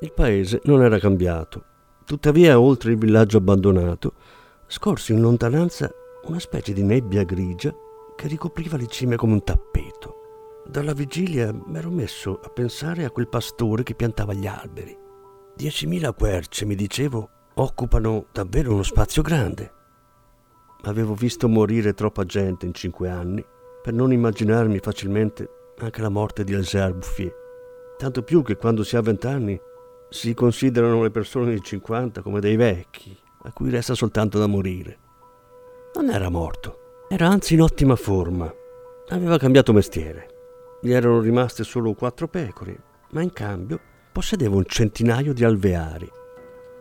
Il 0.00 0.12
paese 0.12 0.60
non 0.64 0.82
era 0.82 0.98
cambiato. 0.98 1.64
Tuttavia, 2.04 2.58
oltre 2.58 2.92
il 2.92 2.98
villaggio 2.98 3.38
abbandonato, 3.38 4.14
scorsi 4.66 5.12
in 5.12 5.20
lontananza 5.20 5.90
una 6.24 6.38
specie 6.38 6.72
di 6.72 6.82
nebbia 6.82 7.24
grigia 7.24 7.74
che 8.16 8.28
ricopriva 8.28 8.76
le 8.76 8.86
cime 8.86 9.16
come 9.16 9.34
un 9.34 9.44
tappeto. 9.44 10.16
Dalla 10.66 10.92
vigilia 10.92 11.52
m'ero 11.52 11.90
messo 11.90 12.40
a 12.42 12.48
pensare 12.48 13.04
a 13.04 13.10
quel 13.10 13.28
pastore 13.28 13.82
che 13.82 13.94
piantava 13.94 14.32
gli 14.32 14.46
alberi. 14.46 14.96
Diecimila 15.54 16.12
querce, 16.12 16.64
mi 16.64 16.74
dicevo, 16.74 17.28
occupano 17.54 18.26
davvero 18.32 18.72
uno 18.72 18.82
spazio 18.82 19.22
grande. 19.22 19.72
Avevo 20.82 21.14
visto 21.14 21.48
morire 21.48 21.94
troppa 21.94 22.24
gente 22.24 22.66
in 22.66 22.74
cinque 22.74 23.08
anni 23.08 23.44
per 23.82 23.92
non 23.92 24.12
immaginarmi 24.12 24.78
facilmente 24.78 25.48
anche 25.78 26.00
la 26.00 26.08
morte 26.08 26.44
di 26.44 26.52
Elzéar 26.52 26.92
Bouffier. 26.92 27.34
Tanto 27.98 28.22
più 28.22 28.42
che 28.42 28.56
quando 28.56 28.82
si 28.84 28.96
ha 28.96 29.00
vent'anni 29.00 29.60
si 30.12 30.34
considerano 30.34 31.02
le 31.02 31.10
persone 31.10 31.54
di 31.54 31.62
50 31.62 32.20
come 32.20 32.38
dei 32.38 32.56
vecchi, 32.56 33.16
a 33.44 33.52
cui 33.52 33.70
resta 33.70 33.94
soltanto 33.94 34.38
da 34.38 34.46
morire. 34.46 34.98
Non 35.94 36.10
era 36.10 36.28
morto, 36.28 37.06
era 37.08 37.28
anzi 37.28 37.54
in 37.54 37.62
ottima 37.62 37.96
forma. 37.96 38.52
Aveva 39.08 39.38
cambiato 39.38 39.72
mestiere. 39.72 40.28
Gli 40.82 40.92
erano 40.92 41.20
rimaste 41.20 41.64
solo 41.64 41.94
quattro 41.94 42.28
pecore, 42.28 42.82
ma 43.12 43.22
in 43.22 43.32
cambio 43.32 43.80
possedeva 44.12 44.54
un 44.54 44.66
centinaio 44.66 45.32
di 45.32 45.44
alveari. 45.44 46.10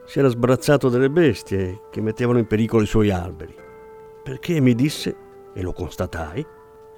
Si 0.06 0.20
era 0.20 0.28
sbarazzato 0.28 0.90
delle 0.90 1.10
bestie 1.10 1.84
che 1.90 2.02
mettevano 2.02 2.38
in 2.38 2.48
pericolo 2.48 2.84
i 2.84 2.88
suoi 2.88 3.12
alberi, 3.12 3.56
perché 4.24 4.60
mi 4.60 4.76
disse, 4.76 5.16
e 5.54 5.62
lo 5.62 5.72
constatai, 5.72 6.46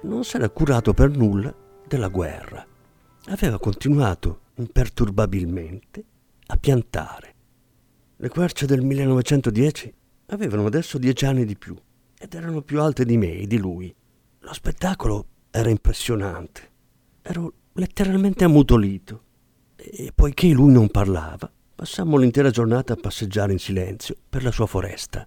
non 0.02 0.24
s'era 0.24 0.50
curato 0.50 0.92
per 0.94 1.10
nulla 1.16 1.54
della 1.86 2.08
guerra. 2.08 2.66
Aveva 3.26 3.58
continuato 3.60 4.40
imperturbabilmente 4.56 6.04
a 6.54 6.56
piantare. 6.56 7.34
Le 8.16 8.28
querce 8.28 8.66
del 8.66 8.82
1910 8.82 9.92
avevano 10.26 10.66
adesso 10.66 10.98
dieci 10.98 11.26
anni 11.26 11.44
di 11.44 11.56
più 11.56 11.76
ed 12.16 12.32
erano 12.32 12.62
più 12.62 12.80
alte 12.80 13.04
di 13.04 13.16
me 13.16 13.32
e 13.32 13.46
di 13.46 13.58
lui. 13.58 13.94
Lo 14.38 14.52
spettacolo 14.52 15.26
era 15.50 15.68
impressionante. 15.68 16.70
Ero 17.22 17.52
letteralmente 17.72 18.44
ammutolito 18.44 19.22
e 19.76 20.12
poiché 20.14 20.48
lui 20.48 20.72
non 20.72 20.88
parlava, 20.88 21.50
passammo 21.74 22.16
l'intera 22.16 22.50
giornata 22.50 22.92
a 22.92 22.96
passeggiare 22.96 23.52
in 23.52 23.58
silenzio 23.58 24.16
per 24.28 24.44
la 24.44 24.52
sua 24.52 24.66
foresta. 24.66 25.26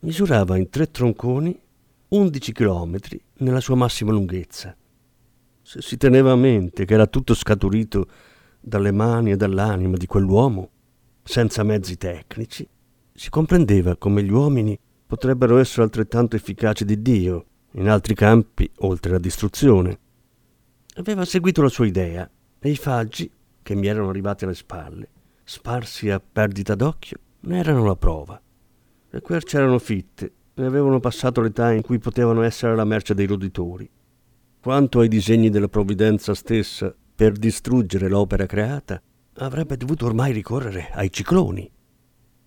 Misurava 0.00 0.56
in 0.56 0.70
tre 0.70 0.90
tronconi 0.90 1.60
11 2.08 2.52
chilometri 2.52 3.20
nella 3.38 3.60
sua 3.60 3.74
massima 3.74 4.12
lunghezza. 4.12 4.76
Se 5.62 5.82
si 5.82 5.96
teneva 5.96 6.32
a 6.32 6.36
mente 6.36 6.84
che 6.84 6.94
era 6.94 7.06
tutto 7.06 7.34
scaturito 7.34 8.06
dalle 8.62 8.92
mani 8.92 9.32
e 9.32 9.36
dall'anima 9.36 9.96
di 9.96 10.06
quell'uomo, 10.06 10.70
senza 11.22 11.64
mezzi 11.64 11.96
tecnici, 11.96 12.66
si 13.12 13.28
comprendeva 13.28 13.96
come 13.96 14.22
gli 14.22 14.30
uomini 14.30 14.78
potrebbero 15.06 15.58
essere 15.58 15.82
altrettanto 15.82 16.36
efficaci 16.36 16.84
di 16.84 17.02
Dio 17.02 17.46
in 17.72 17.88
altri 17.88 18.14
campi 18.14 18.70
oltre 18.78 19.12
la 19.12 19.18
distruzione. 19.18 19.98
Aveva 20.94 21.24
seguito 21.24 21.60
la 21.60 21.68
sua 21.68 21.86
idea 21.86 22.28
e 22.58 22.70
i 22.70 22.76
faggi 22.76 23.30
che 23.62 23.74
mi 23.74 23.88
erano 23.88 24.08
arrivati 24.08 24.44
alle 24.44 24.54
spalle, 24.54 25.08
sparsi 25.44 26.10
a 26.10 26.20
perdita 26.20 26.74
d'occhio, 26.74 27.18
ne 27.40 27.58
erano 27.58 27.84
la 27.84 27.96
prova. 27.96 28.40
Le 29.10 29.20
querce 29.20 29.58
erano 29.58 29.78
fitte 29.78 30.32
e 30.54 30.64
avevano 30.64 31.00
passato 31.00 31.40
l'età 31.40 31.72
in 31.72 31.82
cui 31.82 31.98
potevano 31.98 32.42
essere 32.42 32.72
alla 32.72 32.84
merce 32.84 33.14
dei 33.14 33.26
roditori. 33.26 33.88
Quanto 34.60 35.00
ai 35.00 35.08
disegni 35.08 35.50
della 35.50 35.68
provvidenza 35.68 36.34
stessa 36.34 36.94
per 37.14 37.32
distruggere 37.32 38.08
l'opera 38.08 38.46
creata, 38.46 39.00
avrebbe 39.34 39.76
dovuto 39.76 40.06
ormai 40.06 40.32
ricorrere 40.32 40.90
ai 40.92 41.10
cicloni. 41.10 41.70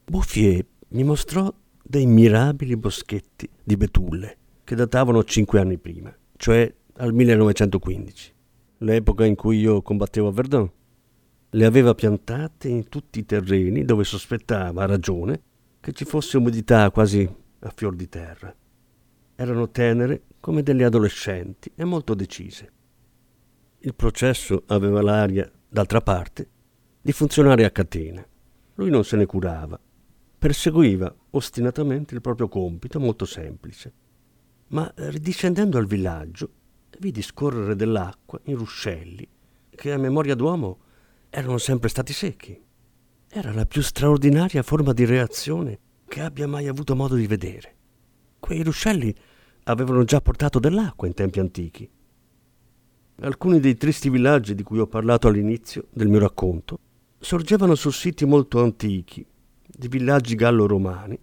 Bouffier 0.05 0.65
mi 0.89 1.03
mostrò 1.03 1.53
dei 1.81 2.05
mirabili 2.05 2.75
boschetti 2.75 3.49
di 3.63 3.77
betulle 3.77 4.37
che 4.63 4.75
datavano 4.75 5.23
cinque 5.23 5.59
anni 5.59 5.77
prima, 5.77 6.15
cioè 6.37 6.73
al 6.97 7.13
1915, 7.13 8.33
l'epoca 8.79 9.25
in 9.25 9.35
cui 9.35 9.59
io 9.59 9.81
combattevo 9.81 10.27
a 10.27 10.31
Verdun. 10.31 10.71
Le 11.49 11.65
aveva 11.65 11.93
piantate 11.93 12.67
in 12.67 12.89
tutti 12.89 13.19
i 13.19 13.25
terreni 13.25 13.85
dove 13.85 14.03
sospettava, 14.03 14.83
a 14.83 14.87
ragione, 14.87 15.41
che 15.79 15.91
ci 15.93 16.03
fosse 16.03 16.37
umidità 16.37 16.89
quasi 16.91 17.29
a 17.59 17.73
fior 17.73 17.95
di 17.95 18.09
terra. 18.09 18.53
Erano 19.35 19.69
tenere 19.69 20.23
come 20.39 20.63
delle 20.63 20.83
adolescenti 20.83 21.71
e 21.75 21.83
molto 21.83 22.13
decise. 22.13 22.71
Il 23.85 23.93
processo 23.93 24.63
aveva 24.65 24.99
l'aria, 25.03 25.47
d'altra 25.69 26.01
parte, 26.01 26.49
di 26.99 27.11
funzionare 27.11 27.65
a 27.65 27.69
catena. 27.69 28.27
Lui 28.73 28.89
non 28.89 29.03
se 29.03 29.15
ne 29.15 29.27
curava, 29.27 29.79
perseguiva 30.39 31.15
ostinatamente 31.29 32.15
il 32.15 32.21
proprio 32.21 32.47
compito 32.47 32.99
molto 32.99 33.25
semplice. 33.25 33.93
Ma 34.69 34.91
ridiscendendo 34.95 35.77
al 35.77 35.85
villaggio, 35.85 36.49
vidi 36.97 37.21
scorrere 37.21 37.75
dell'acqua 37.75 38.39
in 38.45 38.57
ruscelli 38.57 39.27
che 39.69 39.91
a 39.91 39.97
memoria 39.97 40.33
d'uomo 40.33 40.79
erano 41.29 41.59
sempre 41.59 41.89
stati 41.89 42.11
secchi. 42.11 42.59
Era 43.29 43.53
la 43.53 43.67
più 43.67 43.83
straordinaria 43.83 44.63
forma 44.63 44.93
di 44.93 45.05
reazione 45.05 45.79
che 46.07 46.21
abbia 46.21 46.47
mai 46.47 46.67
avuto 46.67 46.95
modo 46.95 47.13
di 47.13 47.27
vedere. 47.27 47.75
Quei 48.39 48.63
ruscelli 48.63 49.13
avevano 49.65 50.03
già 50.05 50.21
portato 50.21 50.57
dell'acqua 50.57 51.05
in 51.05 51.13
tempi 51.13 51.39
antichi. 51.39 51.87
Alcuni 53.21 53.61
dei 53.61 53.77
tristi 53.77 54.09
villaggi 54.09 54.55
di 54.55 54.63
cui 54.63 54.79
ho 54.79 54.87
parlato 54.87 55.29
all'inizio 55.29 55.85
del 55.93 56.09
mio 56.09 56.19
racconto 56.19 56.77
sorgevano 57.17 57.73
su 57.73 57.89
siti 57.89 58.25
molto 58.25 58.61
antichi 58.61 59.25
di 59.65 59.87
villaggi 59.87 60.35
gallo-romani, 60.35 61.17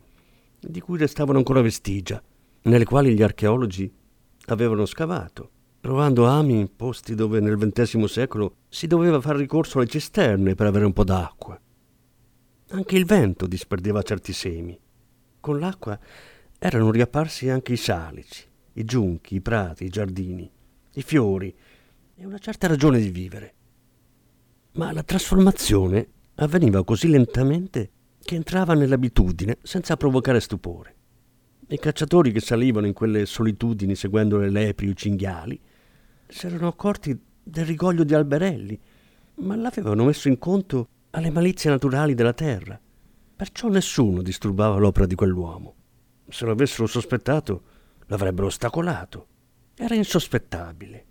di 0.59 0.81
cui 0.81 0.97
restavano 0.97 1.37
ancora 1.37 1.61
vestigia, 1.61 2.23
nelle 2.63 2.87
quali 2.87 3.15
gli 3.15 3.23
archeologi 3.23 3.93
avevano 4.47 4.87
scavato, 4.87 5.51
trovando 5.81 6.27
ami 6.27 6.59
in 6.61 6.75
posti 6.75 7.15
dove 7.15 7.41
nel 7.41 7.59
XX 7.59 8.05
secolo 8.05 8.57
si 8.71 8.87
doveva 8.87 9.21
fare 9.21 9.37
ricorso 9.37 9.79
alle 9.79 9.87
cisterne 9.87 10.55
per 10.55 10.69
avere 10.69 10.87
un 10.87 10.95
po' 10.95 11.05
d'acqua. 11.05 11.61
Anche 12.71 12.97
il 12.97 13.05
vento 13.05 13.47
disperdeva 13.47 14.01
certi 14.01 14.33
semi. 14.33 14.81
Con 15.41 15.59
l'acqua 15.59 15.99
erano 16.59 16.91
riapparsi 16.91 17.51
anche 17.51 17.75
i 17.75 17.77
salici, 17.77 18.49
i 18.73 18.85
giunchi, 18.85 19.35
i 19.35 19.41
prati, 19.43 19.85
i 19.85 19.91
giardini, 19.91 20.51
i 20.95 21.03
fiori 21.03 21.55
e 22.15 22.25
una 22.27 22.39
certa 22.39 22.67
ragione 22.67 23.01
di 23.01 23.11
vivere. 23.11 23.55
Ma 24.73 24.93
la 24.93 25.03
trasformazione 25.03 26.09
avveniva 26.37 26.85
così 26.85 27.09
lentamente 27.09 27.91
che 28.23 28.35
entrava 28.35 28.75
nell'abitudine 28.75 29.59
senza 29.63 29.97
provocare 29.97 30.41
stupore. 30.41 30.97
I 31.69 31.79
cacciatori 31.79 32.33
che 32.33 32.41
salivano 32.41 32.87
in 32.87 32.93
quelle 32.93 33.27
solitudini 33.27 33.95
seguendo 33.95 34.37
le 34.39 34.51
lepri 34.51 34.89
o 34.89 34.91
i 34.91 34.97
cinghiali 34.97 35.61
si 36.29 36.47
erano 36.47 36.69
accorti 36.69 37.19
del 37.43 37.67
rigoglio 37.67 38.05
di 38.05 38.15
alberelli, 38.15 38.79
ma 39.37 39.57
l'avevano 39.57 40.05
messo 40.05 40.29
in 40.29 40.39
conto 40.39 40.89
alle 41.11 41.31
malizie 41.31 41.71
naturali 41.71 42.15
della 42.15 42.33
terra. 42.33 42.81
Perciò 43.35 43.69
nessuno 43.69 44.23
disturbava 44.23 44.79
l'opera 44.79 45.07
di 45.07 45.15
quell'uomo. 45.15 45.75
Se 46.29 46.45
lo 46.45 46.53
avessero 46.53 46.87
sospettato, 46.87 47.63
l'avrebbero 48.07 48.47
ostacolato. 48.47 49.27
Era 49.75 49.95
insospettabile. 49.95 51.07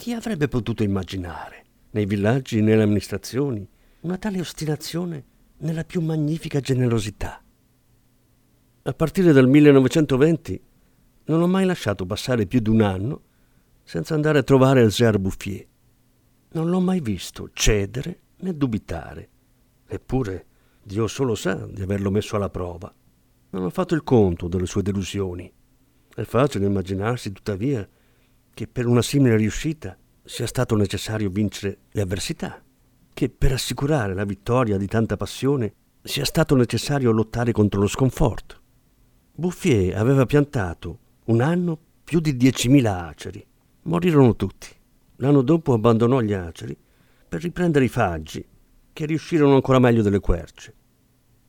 Chi 0.00 0.14
avrebbe 0.14 0.48
potuto 0.48 0.82
immaginare, 0.82 1.66
nei 1.90 2.06
villaggi 2.06 2.56
e 2.56 2.62
nelle 2.62 2.84
amministrazioni, 2.84 3.68
una 4.00 4.16
tale 4.16 4.40
ostinazione 4.40 5.24
nella 5.58 5.84
più 5.84 6.00
magnifica 6.00 6.58
generosità. 6.60 7.44
A 8.84 8.92
partire 8.94 9.32
dal 9.32 9.46
1920 9.46 10.62
non 11.24 11.42
ho 11.42 11.46
mai 11.46 11.66
lasciato 11.66 12.06
passare 12.06 12.46
più 12.46 12.60
di 12.60 12.70
un 12.70 12.80
anno 12.80 13.22
senza 13.82 14.14
andare 14.14 14.38
a 14.38 14.42
trovare 14.42 14.80
Alzer 14.80 15.18
Bouffier. 15.18 15.66
Non 16.52 16.70
l'ho 16.70 16.80
mai 16.80 17.00
visto 17.00 17.50
cedere 17.52 18.20
né 18.36 18.56
dubitare. 18.56 19.28
Eppure 19.86 20.46
Dio 20.82 21.08
solo 21.08 21.34
sa 21.34 21.66
di 21.66 21.82
averlo 21.82 22.10
messo 22.10 22.36
alla 22.36 22.48
prova. 22.48 22.90
Non 23.50 23.64
ho 23.64 23.68
fatto 23.68 23.94
il 23.94 24.02
conto 24.02 24.48
delle 24.48 24.64
sue 24.64 24.80
delusioni. 24.80 25.52
È 26.14 26.22
facile 26.22 26.64
immaginarsi, 26.64 27.32
tuttavia, 27.32 27.86
che 28.54 28.66
per 28.66 28.86
una 28.86 29.02
simile 29.02 29.36
riuscita 29.36 29.96
sia 30.24 30.46
stato 30.46 30.76
necessario 30.76 31.30
vincere 31.30 31.78
le 31.90 32.00
avversità 32.02 32.62
che 33.12 33.28
per 33.28 33.52
assicurare 33.52 34.14
la 34.14 34.24
vittoria 34.24 34.78
di 34.78 34.86
tanta 34.86 35.16
passione 35.16 35.74
sia 36.02 36.24
stato 36.24 36.56
necessario 36.56 37.10
lottare 37.10 37.52
contro 37.52 37.80
lo 37.80 37.86
sconforto. 37.86 38.58
Bouffier 39.34 39.94
aveva 39.96 40.24
piantato 40.24 40.98
un 41.26 41.42
anno 41.42 41.78
più 42.02 42.20
di 42.20 42.32
10.000 42.34 42.86
aceri. 42.86 43.46
Morirono 43.82 44.36
tutti. 44.36 44.68
L'anno 45.16 45.42
dopo 45.42 45.74
abbandonò 45.74 46.20
gli 46.20 46.32
aceri 46.32 46.74
per 47.28 47.42
riprendere 47.42 47.84
i 47.84 47.88
faggi, 47.88 48.42
che 48.92 49.04
riuscirono 49.04 49.54
ancora 49.54 49.78
meglio 49.78 50.00
delle 50.00 50.20
querce. 50.20 50.74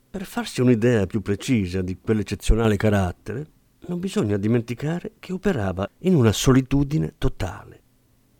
Per 0.10 0.26
farsi 0.26 0.60
un'idea 0.60 1.06
più 1.06 1.22
precisa 1.22 1.82
di 1.82 1.98
quell'eccezionale 2.02 2.76
carattere, 2.76 3.48
non 3.88 4.00
bisogna 4.00 4.38
dimenticare 4.38 5.13
che 5.20 5.34
operava 5.34 5.89
in 6.00 6.15
una 6.15 6.32
solitudine 6.32 7.15
totale, 7.17 7.82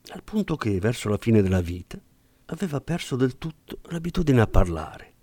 al 0.10 0.24
punto 0.24 0.56
che, 0.56 0.80
verso 0.80 1.10
la 1.10 1.18
fine 1.18 1.42
della 1.42 1.62
vita, 1.62 2.00
aveva 2.46 2.82
perso 2.82 3.16
del 3.16 3.38
tutto 3.38 3.80
l'abitudine 3.90 4.42
a 4.42 4.48
parlare, 4.48 5.14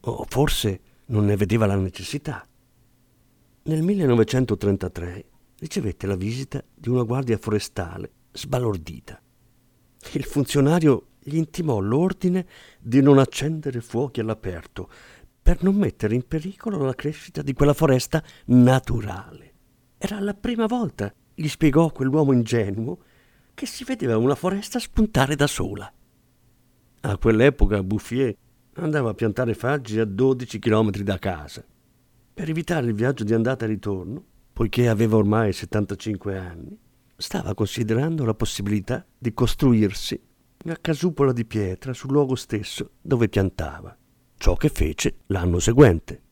o 0.00 0.24
forse 0.28 0.80
non 1.06 1.24
ne 1.24 1.36
vedeva 1.36 1.66
la 1.66 1.76
necessità. 1.76 2.46
Nel 3.64 3.82
1933 3.82 5.24
ricevette 5.58 6.06
la 6.06 6.16
visita 6.16 6.62
di 6.72 6.88
una 6.88 7.02
guardia 7.02 7.38
forestale 7.38 8.12
sbalordita. 8.32 9.20
Il 10.12 10.24
funzionario 10.24 11.08
gli 11.18 11.36
intimò 11.36 11.80
l'ordine 11.80 12.46
di 12.78 13.02
non 13.02 13.18
accendere 13.18 13.80
fuochi 13.80 14.20
all'aperto 14.20 14.88
per 15.42 15.62
non 15.62 15.74
mettere 15.74 16.14
in 16.14 16.26
pericolo 16.26 16.84
la 16.84 16.94
crescita 16.94 17.42
di 17.42 17.52
quella 17.52 17.74
foresta 17.74 18.22
naturale. 18.46 19.45
Era 20.08 20.20
la 20.20 20.34
prima 20.34 20.66
volta, 20.66 21.12
gli 21.34 21.48
spiegò 21.48 21.90
quell'uomo 21.90 22.30
ingenuo, 22.30 22.98
che 23.54 23.66
si 23.66 23.82
vedeva 23.82 24.16
una 24.16 24.36
foresta 24.36 24.78
spuntare 24.78 25.34
da 25.34 25.48
sola. 25.48 25.92
A 27.00 27.18
quell'epoca 27.18 27.82
Bouffier 27.82 28.36
andava 28.74 29.10
a 29.10 29.14
piantare 29.14 29.54
faggi 29.54 29.98
a 29.98 30.04
12 30.04 30.60
chilometri 30.60 31.02
da 31.02 31.18
casa. 31.18 31.64
Per 32.34 32.48
evitare 32.48 32.86
il 32.86 32.94
viaggio 32.94 33.24
di 33.24 33.34
andata 33.34 33.64
e 33.64 33.68
ritorno, 33.68 34.22
poiché 34.52 34.88
aveva 34.88 35.16
ormai 35.16 35.52
75 35.52 36.38
anni, 36.38 36.78
stava 37.16 37.52
considerando 37.54 38.24
la 38.24 38.34
possibilità 38.34 39.04
di 39.18 39.34
costruirsi 39.34 40.22
una 40.66 40.78
casupola 40.80 41.32
di 41.32 41.44
pietra 41.44 41.92
sul 41.92 42.12
luogo 42.12 42.36
stesso 42.36 42.90
dove 43.02 43.28
piantava, 43.28 43.96
ciò 44.36 44.54
che 44.54 44.68
fece 44.68 45.16
l'anno 45.26 45.58
seguente. 45.58 46.22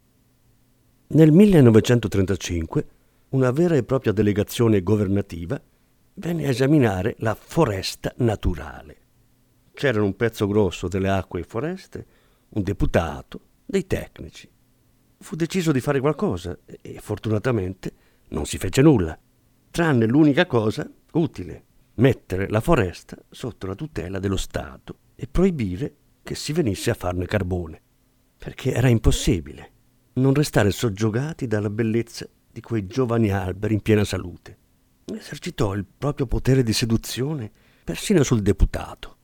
Nel 1.09 1.33
1935 1.33 2.87
una 3.35 3.51
vera 3.51 3.75
e 3.75 3.83
propria 3.83 4.13
delegazione 4.13 4.85
governativa 4.85 5.61
venne 6.15 6.47
a 6.47 6.51
esaminare 6.51 7.17
la 7.19 7.35
foresta 7.35 8.15
naturale. 8.19 8.97
C'erano 9.73 10.05
un 10.05 10.15
pezzo 10.15 10.47
grosso 10.47 10.87
delle 10.87 11.09
acque 11.09 11.41
e 11.41 11.45
foreste, 11.45 12.07
un 12.51 12.63
deputato, 12.63 13.41
dei 13.67 13.89
tecnici. 13.89 14.49
Fu 15.19 15.35
deciso 15.35 15.73
di 15.73 15.81
fare 15.81 15.99
qualcosa 15.99 16.57
e 16.81 17.01
fortunatamente 17.01 17.93
non 18.29 18.47
si 18.47 18.57
fece 18.57 18.83
nulla, 18.83 19.19
tranne 19.69 20.07
l'unica 20.07 20.47
cosa 20.47 20.89
utile, 21.15 21.65
mettere 21.95 22.49
la 22.49 22.61
foresta 22.61 23.17
sotto 23.31 23.67
la 23.67 23.75
tutela 23.75 24.21
dello 24.21 24.37
Stato 24.37 24.99
e 25.17 25.27
proibire 25.27 25.97
che 26.23 26.37
si 26.37 26.53
venisse 26.53 26.91
a 26.91 26.95
farne 26.95 27.27
carbone, 27.27 27.83
perché 28.39 28.73
era 28.73 28.89
impossibile 28.89 29.73
non 30.15 30.35
restare 30.35 30.71
soggiogati 30.71 31.49
dalla 31.49 31.71
bellezza 31.71 32.29
di 32.55 32.61
quei 32.61 32.87
giovani 32.87 33.33
alberi 33.33 33.75
in 33.75 33.81
piena 33.81 34.05
salute. 34.05 34.57
Esercitò 35.07 35.75
il 35.75 35.85
proprio 35.85 36.27
potere 36.27 36.63
di 36.63 36.73
seduzione 36.73 37.51
persino 37.83 38.23
sul 38.23 38.43
deputato. 38.43 39.17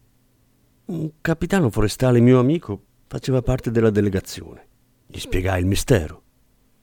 Un 0.87 1.13
capitano 1.21 1.71
forestale 1.71 2.19
mio 2.19 2.41
amico 2.41 2.83
faceva 3.07 3.41
parte 3.41 3.71
della 3.71 3.91
delegazione. 3.91 4.67
Gli 5.07 5.21
spiegai 5.21 5.61
il 5.61 5.67
mistero. 5.67 6.23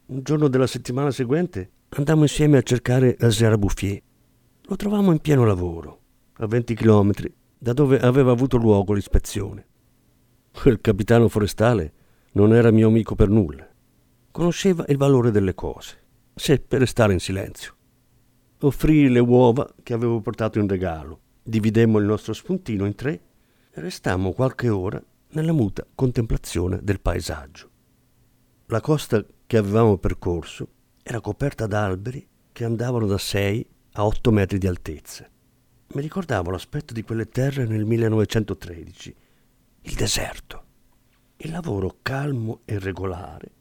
Un 0.06 0.22
giorno 0.24 0.48
della 0.48 0.68
settimana 0.68 1.12
seguente 1.12 1.72
andammo 1.90 2.22
insieme 2.22 2.58
a 2.58 2.64
cercare 2.64 3.18
la 3.20 3.30
Sera 3.30 3.58
Bouffier. 3.58 4.02
Lo 4.62 4.76
trovammo 4.78 5.12
in 5.12 5.20
pieno 5.20 5.44
lavoro, 5.44 6.00
a 6.38 6.48
20 6.48 6.76
chilometri 6.76 7.36
da 7.58 7.74
dove 7.74 8.00
aveva 8.00 8.32
avuto 8.32 8.56
luogo 8.56 8.94
l'ispezione. 8.94 9.66
Quel 10.54 10.80
capitano 10.80 11.28
forestale 11.28 11.92
non 12.32 12.54
era 12.54 12.72
mio 12.72 12.88
amico 12.88 13.16
per 13.16 13.28
nulla. 13.28 13.68
Conosceva 14.32 14.86
il 14.88 14.96
valore 14.96 15.30
delle 15.30 15.54
cose, 15.54 16.06
seppe 16.38 16.78
restare 16.78 17.14
in 17.14 17.20
silenzio. 17.20 17.76
Offrii 18.62 19.10
le 19.10 19.20
uova 19.20 19.70
che 19.84 19.94
avevo 19.94 20.22
portato 20.22 20.60
in 20.60 20.68
regalo 20.68 21.22
Dividemmo 21.48 21.98
il 21.98 22.04
nostro 22.04 22.34
spuntino 22.34 22.86
in 22.86 22.94
tre 22.94 23.22
e 23.72 23.80
restammo 23.80 24.34
qualche 24.34 24.68
ora 24.68 25.02
nella 25.30 25.54
muta 25.54 25.88
contemplazione 25.96 26.80
del 26.84 27.00
paesaggio. 27.00 27.70
La 28.66 28.82
costa 28.82 29.26
che 29.46 29.56
avevamo 29.56 29.98
percorso 29.98 30.68
era 31.02 31.22
coperta 31.22 31.66
da 31.66 31.86
alberi 31.86 32.28
che 32.52 32.66
andavano 32.66 33.06
da 33.08 33.18
6 33.18 33.70
a 33.94 34.06
8 34.06 34.32
metri 34.32 34.58
di 34.58 34.68
altezza. 34.68 35.26
Mi 35.94 36.02
ricordavo 36.02 36.52
l'aspetto 36.52 36.94
di 36.94 37.04
quelle 37.04 37.30
terre 37.30 37.66
nel 37.66 37.86
1913, 37.86 39.16
il 39.84 39.94
deserto, 39.94 40.64
il 41.38 41.52
lavoro 41.52 42.00
calmo 42.02 42.60
e 42.66 42.78
regolare, 42.78 43.52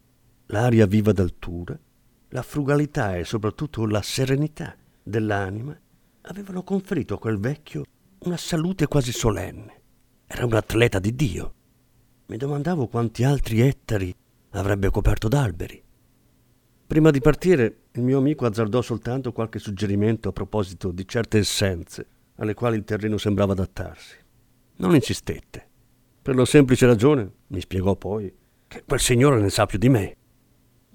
l'aria 0.46 0.86
viva 0.86 1.12
d'altura, 1.12 1.78
la 2.37 2.42
frugalità 2.42 3.16
e 3.16 3.25
soprattutto 3.25 3.87
la 3.87 4.03
serenità 4.03 4.77
dell'anima 5.03 5.75
avevano 6.22 6.62
conferito 6.64 7.14
a 7.14 7.18
quel 7.18 7.38
vecchio 7.38 7.85
una 8.25 8.37
salute 8.37 8.87
quasi 8.87 9.11
solenne. 9.11 9.81
Era 10.27 10.44
un 10.44 10.53
atleta 10.53 10.99
di 10.99 11.14
Dio. 11.14 11.55
Mi 12.27 12.37
domandavo 12.37 12.88
quanti 12.88 13.25
altri 13.25 13.61
ettari 13.61 14.14
avrebbe 14.51 14.90
coperto 14.90 15.29
d'alberi. 15.29 15.83
Prima 16.87 17.11
di 17.11 17.20
partire, 17.22 17.85
il 17.92 18.03
mio 18.03 18.18
amico 18.18 18.44
azzardò 18.44 18.83
soltanto 18.83 19.33
qualche 19.33 19.59
suggerimento 19.59 20.29
a 20.29 20.33
proposito 20.33 20.90
di 20.90 21.09
certe 21.09 21.38
essenze 21.38 22.07
alle 22.35 22.53
quali 22.53 22.77
il 22.77 22.85
terreno 22.85 23.16
sembrava 23.16 23.53
adattarsi. 23.53 24.14
Non 24.77 24.94
insistette. 24.94 25.68
Per 26.20 26.35
la 26.35 26.44
semplice 26.44 26.85
ragione, 26.85 27.31
mi 27.46 27.61
spiegò 27.61 27.96
poi, 27.96 28.31
che 28.68 28.83
quel 28.87 29.01
signore 29.01 29.40
ne 29.40 29.49
sa 29.49 29.64
più 29.64 29.79
di 29.79 29.88
me. 29.88 30.16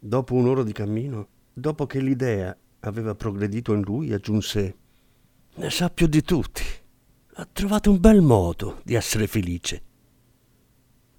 Dopo 0.03 0.33
un'ora 0.33 0.63
di 0.63 0.71
cammino, 0.71 1.27
dopo 1.53 1.85
che 1.85 1.99
l'idea 1.99 2.57
aveva 2.79 3.13
progredito 3.13 3.71
in 3.73 3.81
lui, 3.81 4.11
aggiunse 4.11 4.75
ne 5.53 5.69
sa 5.69 5.91
più 5.91 6.07
di 6.07 6.23
tutti. 6.23 6.63
Ha 7.35 7.47
trovato 7.53 7.91
un 7.91 7.99
bel 7.99 8.19
modo 8.21 8.81
di 8.83 8.95
essere 8.95 9.27
felice. 9.27 9.83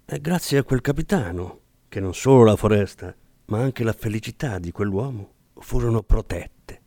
È 0.03 0.19
grazie 0.19 0.57
a 0.57 0.63
quel 0.63 0.81
capitano 0.81 1.61
che 1.87 2.01
non 2.01 2.13
solo 2.13 2.43
la 2.43 2.57
foresta, 2.57 3.15
ma 3.45 3.61
anche 3.61 3.85
la 3.85 3.93
felicità 3.93 4.59
di 4.59 4.73
quell'uomo 4.73 5.33
furono 5.59 6.03
protette. 6.03 6.81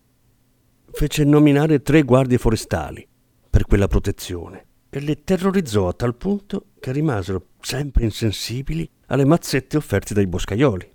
Fece 0.91 1.25
nominare 1.25 1.81
tre 1.81 2.03
guardie 2.03 2.37
forestali 2.37 3.09
per 3.49 3.65
quella 3.65 3.89
protezione 3.89 4.67
e 4.91 5.01
le 5.01 5.25
terrorizzò 5.25 5.89
a 5.89 5.95
tal 5.95 6.15
punto 6.15 6.73
che 6.79 6.93
rimasero 6.93 7.47
sempre 7.63 8.05
insensibili 8.05 8.87
alle 9.07 9.25
mazzette 9.25 9.79
offerte 9.79 10.13
dai 10.13 10.27
boscaioli. 10.27 10.93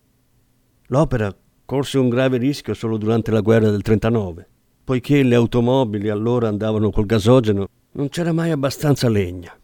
L'opera 0.92 1.36
corse 1.66 1.98
un 1.98 2.10
grave 2.10 2.38
rischio 2.38 2.74
solo 2.74 2.98
durante 2.98 3.32
la 3.32 3.42
guerra 3.42 3.70
del 3.70 3.82
39 3.82 4.48
poiché 4.84 5.24
le 5.24 5.36
automobili 5.36 6.10
allora 6.10 6.48
andavano 6.48 6.90
col 6.90 7.06
gasogeno, 7.06 7.68
non 7.94 8.10
c'era 8.10 8.34
mai 8.34 8.52
abbastanza 8.52 9.08
legna. 9.08 9.58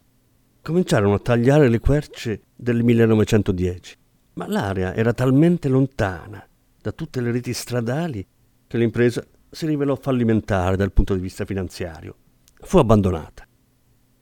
Cominciarono 0.62 1.16
a 1.16 1.20
tagliare 1.20 1.68
le 1.68 1.80
querce 1.80 2.44
del 2.56 2.82
1910, 2.82 3.98
ma 4.36 4.48
l'area 4.48 4.94
era 4.94 5.12
talmente 5.12 5.68
lontana 5.68 6.46
da 6.82 6.92
tutte 6.92 7.20
le 7.20 7.32
reti 7.32 7.52
stradali 7.52 8.26
che 8.68 8.78
l'impresa 8.78 9.22
si 9.50 9.66
rivelò 9.66 9.96
fallimentare 9.96 10.78
dal 10.78 10.94
punto 10.94 11.14
di 11.14 11.20
vista 11.20 11.44
finanziario. 11.44 12.16
Fu 12.62 12.78
abbandonata. 12.78 13.46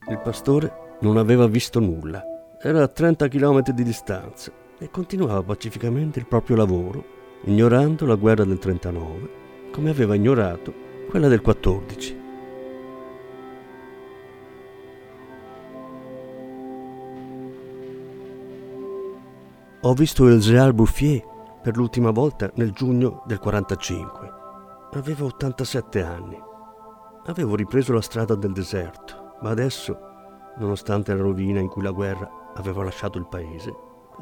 Il 0.09 0.19
pastore 0.23 0.97
non 1.01 1.17
aveva 1.17 1.47
visto 1.47 1.79
nulla, 1.79 2.23
era 2.59 2.81
a 2.81 2.87
30 2.87 3.27
km 3.27 3.61
di 3.61 3.83
distanza 3.83 4.64
e 4.77 4.89
continuava 4.89 5.41
pacificamente 5.43 6.19
il 6.19 6.25
proprio 6.25 6.55
lavoro, 6.55 7.03
ignorando 7.43 8.05
la 8.05 8.15
guerra 8.15 8.43
del 8.43 8.59
39, 8.59 9.29
come 9.71 9.89
aveva 9.89 10.15
ignorato 10.15 10.73
quella 11.09 11.27
del 11.27 11.41
14. 11.41 12.23
Ho 19.81 19.93
visto 19.93 20.25
il 20.27 20.39
Géal 20.39 20.73
Bouffier 20.73 21.23
per 21.61 21.77
l'ultima 21.77 22.09
volta 22.09 22.51
nel 22.55 22.71
giugno 22.71 23.21
del 23.27 23.37
45. 23.37 24.33
Avevo 24.93 25.25
87 25.27 26.01
anni. 26.01 26.37
Avevo 27.27 27.55
ripreso 27.55 27.93
la 27.93 28.01
strada 28.01 28.33
del 28.33 28.51
deserto, 28.51 29.35
ma 29.41 29.51
adesso, 29.51 29.95
nonostante 30.57 31.13
la 31.13 31.21
rovina 31.21 31.59
in 31.59 31.67
cui 31.67 31.83
la 31.83 31.91
guerra 31.91 32.27
aveva 32.55 32.83
lasciato 32.83 33.19
il 33.19 33.27
paese, 33.27 33.73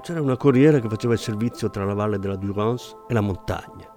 c'era 0.02 0.22
una 0.22 0.38
corriera 0.38 0.80
che 0.80 0.90
faceva 0.90 1.14
il 1.14 1.20
servizio 1.20 1.70
tra 1.70 1.86
la 1.86 1.94
valle 1.94 2.20
della 2.20 2.36
Durance 2.36 2.96
e 3.08 3.14
la 3.14 3.22
montagna. 3.22 3.92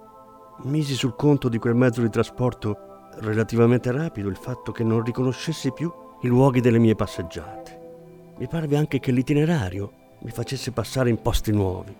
Misi 0.63 0.93
sul 0.93 1.15
conto 1.15 1.49
di 1.49 1.57
quel 1.57 1.75
mezzo 1.75 2.01
di 2.01 2.09
trasporto 2.09 3.09
relativamente 3.19 3.91
rapido 3.91 4.29
il 4.29 4.35
fatto 4.35 4.71
che 4.71 4.83
non 4.83 5.03
riconoscessi 5.03 5.71
più 5.71 5.91
i 6.21 6.27
luoghi 6.27 6.61
delle 6.61 6.79
mie 6.79 6.95
passeggiate. 6.95 8.33
Mi 8.37 8.47
parve 8.47 8.77
anche 8.77 8.99
che 8.99 9.11
l'itinerario 9.11 9.91
mi 10.19 10.31
facesse 10.31 10.71
passare 10.71 11.09
in 11.09 11.21
posti 11.21 11.51
nuovi. 11.51 11.95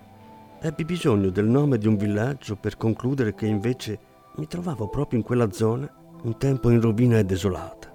Ebbi 0.60 0.84
bisogno 0.84 1.30
del 1.30 1.46
nome 1.46 1.78
di 1.78 1.86
un 1.86 1.96
villaggio 1.96 2.56
per 2.56 2.76
concludere 2.76 3.34
che 3.34 3.46
invece 3.46 3.98
mi 4.36 4.46
trovavo 4.46 4.88
proprio 4.88 5.18
in 5.18 5.24
quella 5.24 5.52
zona 5.52 5.88
un 6.22 6.36
tempo 6.36 6.70
in 6.70 6.80
rovina 6.80 7.18
e 7.18 7.24
desolata. 7.24 7.92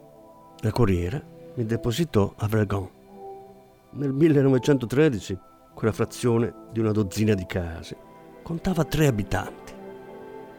La 0.60 0.72
corriera 0.72 1.22
mi 1.56 1.66
depositò 1.66 2.34
a 2.38 2.48
Vergon. 2.48 2.89
Nel 3.92 4.13
1913 4.13 5.38
quella 5.84 5.98
frazione 5.98 6.54
di 6.72 6.80
una 6.80 6.93
dozzina 6.93 7.34
di 7.34 7.46
case 7.46 7.98
contava 8.41 8.86
tre 8.86 9.08
abitanti. 9.08 9.74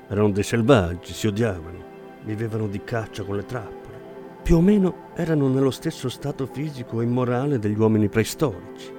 Erano 0.06 0.30
dei 0.32 0.42
selvaggi, 0.42 1.14
si 1.14 1.26
odiavano 1.26 1.92
vivevano 2.24 2.66
di 2.66 2.84
caccia 2.84 3.22
con 3.22 3.36
le 3.36 3.46
trappole. 3.46 4.02
Più 4.42 4.56
o 4.56 4.60
meno 4.60 5.12
erano 5.14 5.48
nello 5.48 5.70
stesso 5.70 6.10
stato 6.10 6.44
fisico 6.44 7.00
e 7.00 7.06
morale 7.06 7.58
degli 7.58 7.78
uomini 7.78 8.10
preistorici. 8.10 8.92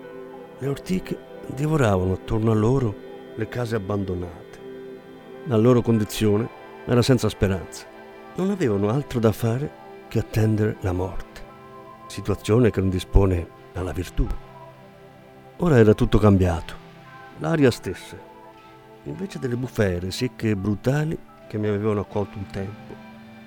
Le 0.57 0.67
ortiche 0.67 1.15
divoravano 1.53 2.13
attorno 2.13 2.49
a 2.49 2.55
loro 2.55 2.95
le 3.35 3.47
case 3.47 3.75
abbandonate. 3.75 4.59
La 5.45 5.57
loro 5.57 5.83
condizione 5.83 6.49
era 6.87 7.03
senza 7.03 7.29
speranza. 7.29 7.85
Non 8.37 8.49
avevano 8.49 8.89
altro 8.89 9.19
da 9.19 9.31
fare 9.31 9.71
che 10.07 10.17
attendere 10.17 10.77
la 10.79 10.91
morte, 10.91 11.41
situazione 12.07 12.71
che 12.71 12.79
non 12.79 12.89
dispone 12.89 13.47
alla 13.73 13.91
virtù. 13.91 14.25
Ora 15.59 15.77
era 15.77 15.93
tutto 15.93 16.17
cambiato, 16.17 16.75
l'aria 17.37 17.71
stessa. 17.71 18.17
Invece 19.03 19.39
delle 19.39 19.55
bufere 19.55 20.11
secche 20.11 20.49
e 20.49 20.55
brutali 20.57 21.17
che 21.47 21.57
mi 21.57 21.67
avevano 21.67 22.01
accolto 22.01 22.37
un 22.37 22.45
tempo, 22.47 22.93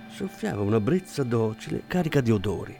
soffiava 0.08 0.62
una 0.62 0.80
brezza 0.80 1.22
docile 1.22 1.82
carica 1.86 2.22
di 2.22 2.30
odori. 2.30 2.74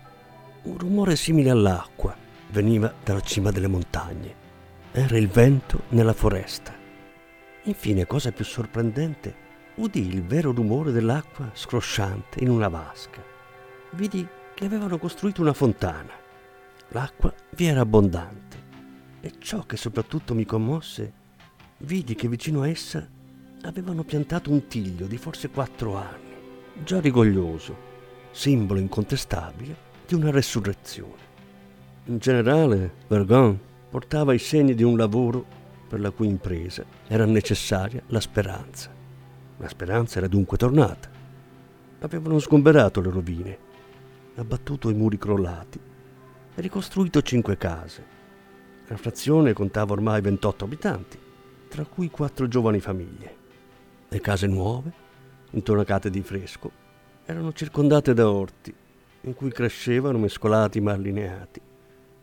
Un 0.63 0.79
rumore 0.79 1.15
simile 1.15 1.51
all'acqua 1.51 2.17
veniva 2.49 2.91
dalla 3.05 3.21
cima 3.21 3.51
delle 3.51 3.67
montagne. 3.67 4.35
Era 4.93 5.19
il 5.19 5.29
vento 5.29 5.83
nella 5.91 6.15
foresta. 6.15 6.73
Infine, 7.65 8.07
cosa 8.07 8.33
più 8.33 8.47
sorprendente, 8.47 9.35
udì 9.75 10.07
il 10.07 10.23
vero 10.23 10.53
rumore 10.53 10.91
dell'acqua 10.91 11.51
scrosciante 11.53 12.43
in 12.43 12.49
una 12.49 12.69
vasca. 12.69 13.23
Vidi 13.91 14.27
che 14.55 14.65
avevano 14.65 14.97
costruito 14.97 15.43
una 15.43 15.53
fontana. 15.53 16.13
L'acqua 16.89 17.31
vi 17.51 17.67
era 17.67 17.83
abbondante. 17.83 18.68
E 19.21 19.33
ciò 19.39 19.65
che 19.65 19.77
soprattutto 19.77 20.35
mi 20.35 20.45
commosse, 20.45 21.13
vidi 21.79 22.15
che 22.15 22.29
vicino 22.29 22.63
a 22.63 22.69
essa 22.69 23.07
avevano 23.63 24.05
piantato 24.05 24.51
un 24.51 24.67
tiglio 24.69 25.07
di 25.07 25.17
forse 25.17 25.51
quattro 25.51 25.97
anni 25.97 26.29
già 26.85 27.01
rigoglioso, 27.01 27.77
simbolo 28.31 28.79
incontestabile 28.79 29.77
di 30.07 30.15
una 30.15 30.31
resurrezione. 30.31 31.27
In 32.05 32.19
generale, 32.19 32.95
Vergon 33.09 33.59
portava 33.91 34.33
i 34.33 34.39
segni 34.39 34.75
di 34.75 34.83
un 34.83 34.97
lavoro 34.97 35.45
per 35.89 36.01
la 36.01 36.11
cui 36.11 36.29
impresa 36.29 36.85
era 37.07 37.25
necessaria 37.25 38.03
la 38.07 38.21
speranza. 38.21 38.91
La 39.57 39.69
speranza 39.69 40.19
era 40.19 40.29
dunque 40.29 40.57
tornata. 40.57 41.11
Avevano 42.01 42.39
sgomberato 42.39 43.01
le 43.01 43.11
rovine, 43.11 43.59
abbattuto 44.37 44.89
i 44.89 44.95
muri 44.95 45.19
crollati 45.19 45.81
ricostruito 46.61 47.23
cinque 47.23 47.57
case. 47.57 48.18
La 48.89 48.97
frazione 48.97 49.53
contava 49.53 49.93
ormai 49.93 50.21
28 50.21 50.65
abitanti, 50.65 51.19
tra 51.69 51.85
cui 51.85 52.11
quattro 52.11 52.49
giovani 52.49 52.81
famiglie. 52.81 53.37
Le 54.09 54.21
case 54.21 54.47
nuove 54.47 54.93
intonacate 55.51 56.11
di 56.11 56.23
fresco, 56.23 56.71
erano 57.25 57.53
circondate 57.53 58.13
da 58.13 58.31
orti 58.31 58.75
in 59.23 59.35
cui 59.35 59.51
crescevano 59.51 60.19
mescolati 60.19 60.81
ma 60.81 60.93
allineati 60.93 61.61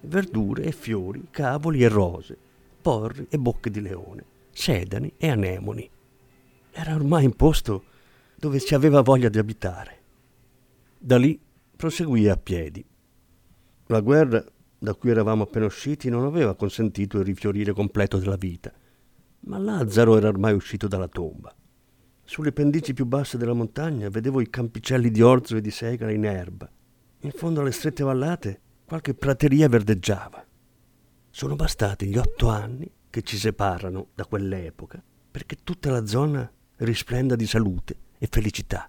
verdure 0.06 0.64
e 0.64 0.72
fiori, 0.72 1.28
cavoli 1.32 1.84
e 1.84 1.88
rose, 1.88 2.38
porri 2.82 3.28
e 3.30 3.38
bocche 3.38 3.70
di 3.70 3.82
leone, 3.82 4.24
sedani 4.52 5.14
e 5.18 5.30
anemoni. 5.30 5.90
Era 6.72 6.96
ormai 6.96 7.26
un 7.26 7.36
posto 7.36 7.84
dove 8.36 8.60
si 8.60 8.76
aveva 8.76 9.02
voglia 9.02 9.30
di 9.30 9.38
abitare. 9.38 10.02
Da 10.98 11.18
lì 11.18 11.40
proseguì 11.76 12.28
a 12.28 12.38
piedi. 12.38 12.86
La 13.88 14.02
guerra 14.02 14.44
da 14.86 14.94
cui 14.94 15.10
eravamo 15.10 15.44
appena 15.44 15.66
usciti 15.66 16.10
non 16.10 16.26
aveva 16.26 16.56
consentito 16.56 17.18
il 17.18 17.26
rifiorire 17.26 17.74
completo 17.74 18.20
della 18.20 18.36
vita, 18.36 18.72
ma 19.42 19.58
Lazzaro 19.58 20.16
era 20.16 20.28
ormai 20.28 20.54
uscito 20.54 20.88
dalla 20.88 21.08
tomba. 21.08 21.54
Sulle 22.24 22.52
pendici 22.52 22.94
più 22.94 23.06
basse 23.06 23.40
della 23.40 23.54
montagna 23.54 24.10
vedevo 24.10 24.42
i 24.42 24.50
campicelli 24.50 25.10
di 25.10 25.24
orzo 25.24 25.58
e 25.58 25.62
di 25.62 25.72
segale 25.72 26.14
in 26.14 26.26
erba, 26.26 26.70
In 27.22 27.32
fondo 27.32 27.62
alle 27.62 27.72
strette 27.72 28.04
vallate 28.04 28.62
qualche 28.86 29.16
prateria 29.16 29.68
verdeggiava. 29.68 30.46
Sono 31.32 31.56
bastati 31.56 32.06
gli 32.06 32.18
otto 32.18 32.50
anni 32.50 32.88
che 33.10 33.24
ci 33.24 33.38
separano 33.38 34.10
da 34.14 34.26
quell'epoca 34.26 35.04
perché 35.32 35.58
tutta 35.64 35.90
la 35.90 36.06
zona 36.06 36.50
risplenda 36.78 37.36
di 37.36 37.48
salute 37.48 37.98
e 38.20 38.28
felicità. 38.30 38.88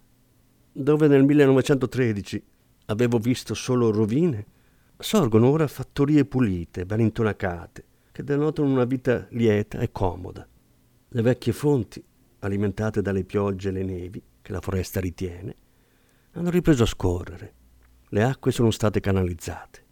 Dove 0.71 1.09
nel 1.09 1.25
1913 1.25 2.45
avevo 2.87 3.19
visto 3.19 3.55
solo 3.55 3.91
rovine, 3.91 4.47
sorgono 4.99 5.51
ora 5.51 5.67
fattorie 5.67 6.25
pulite, 6.25 6.87
ben 6.87 7.01
intonacate, 7.01 7.85
che 8.13 8.25
denotano 8.25 8.69
una 8.69 8.85
vita 8.85 9.27
lieta 9.31 9.79
e 9.79 9.93
comoda. 9.93 10.47
Le 11.09 11.23
vecchie 11.23 11.53
fonti, 11.53 12.03
alimentate 12.41 13.03
dalle 13.03 13.25
piogge 13.25 13.69
e 13.69 13.73
le 13.73 13.83
nevi 13.85 14.23
che 14.41 14.53
la 14.53 14.61
foresta 14.61 15.01
ritiene, 15.01 15.55
hanno 16.33 16.51
ripreso 16.51 16.85
a 16.85 16.87
scorrere. 16.87 17.55
Le 18.09 18.23
acque 18.23 18.53
sono 18.53 18.71
state 18.71 19.01
canalizzate. 19.01 19.85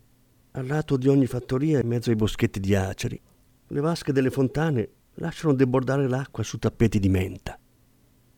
Al 0.52 0.66
lato 0.66 0.96
di 0.96 1.08
ogni 1.08 1.26
fattoria, 1.26 1.80
in 1.80 1.88
mezzo 1.88 2.10
ai 2.10 2.16
boschetti 2.16 2.60
di 2.60 2.74
aceri, 2.74 3.20
le 3.66 3.80
vasche 3.80 4.12
delle 4.12 4.30
fontane 4.30 4.88
lasciano 5.14 5.52
debordare 5.52 6.08
l'acqua 6.08 6.42
su 6.42 6.58
tappeti 6.58 6.98
di 6.98 7.08
menta. 7.08 7.58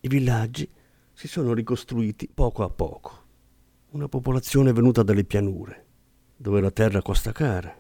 I 0.01 0.09
villaggi 0.09 0.69
si 1.13 1.29
sono 1.29 1.53
ricostruiti 1.53 2.29
poco 2.33 2.63
a 2.63 2.71
poco. 2.71 3.25
Una 3.91 4.09
popolazione 4.09 4.73
venuta 4.73 5.03
dalle 5.03 5.25
pianure, 5.25 5.86
dove 6.37 6.61
la 6.61 6.71
terra 6.71 7.01
costa 7.01 7.33
cara, 7.33 7.75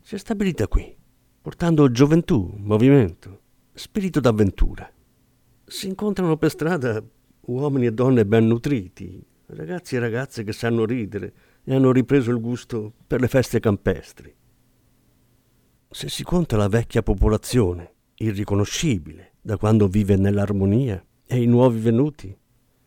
si 0.00 0.14
è 0.16 0.18
stabilita 0.18 0.66
qui, 0.66 0.96
portando 1.40 1.90
gioventù, 1.90 2.54
movimento, 2.56 3.40
spirito 3.72 4.18
d'avventura. 4.20 4.90
Si 5.64 5.86
incontrano 5.86 6.36
per 6.36 6.50
strada 6.50 7.02
uomini 7.42 7.86
e 7.86 7.92
donne 7.92 8.26
ben 8.26 8.46
nutriti, 8.46 9.24
ragazzi 9.46 9.96
e 9.96 10.00
ragazze 10.00 10.42
che 10.42 10.52
sanno 10.52 10.84
ridere 10.84 11.32
e 11.62 11.74
hanno 11.74 11.92
ripreso 11.92 12.30
il 12.30 12.40
gusto 12.40 12.92
per 13.06 13.20
le 13.20 13.28
feste 13.28 13.60
campestri. 13.60 14.34
Se 15.90 16.08
si 16.08 16.24
conta 16.24 16.56
la 16.56 16.68
vecchia 16.68 17.02
popolazione, 17.02 17.94
irriconoscibile 18.16 19.34
da 19.40 19.56
quando 19.56 19.88
vive 19.88 20.16
nell'armonia, 20.16 21.04
e 21.26 21.40
i 21.40 21.46
nuovi 21.46 21.78
venuti, 21.78 22.36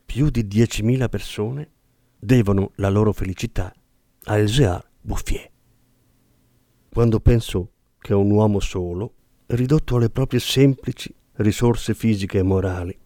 più 0.05 0.29
di 0.29 0.43
10.000 0.43 1.07
persone, 1.07 1.71
devono 2.19 2.71
la 2.75 2.89
loro 2.89 3.13
felicità 3.13 3.73
a 4.25 4.37
Elzéar 4.37 4.91
Bouffier. 5.05 5.51
Quando 6.89 7.19
penso 7.19 7.71
che 7.99 8.13
un 8.13 8.31
uomo 8.31 8.61
solo, 8.61 9.13
ridotto 9.47 9.97
alle 9.97 10.09
proprie 10.09 10.39
semplici 10.39 11.13
risorse 11.33 11.93
fisiche 11.93 12.39
e 12.39 12.43
morali, 12.43 12.97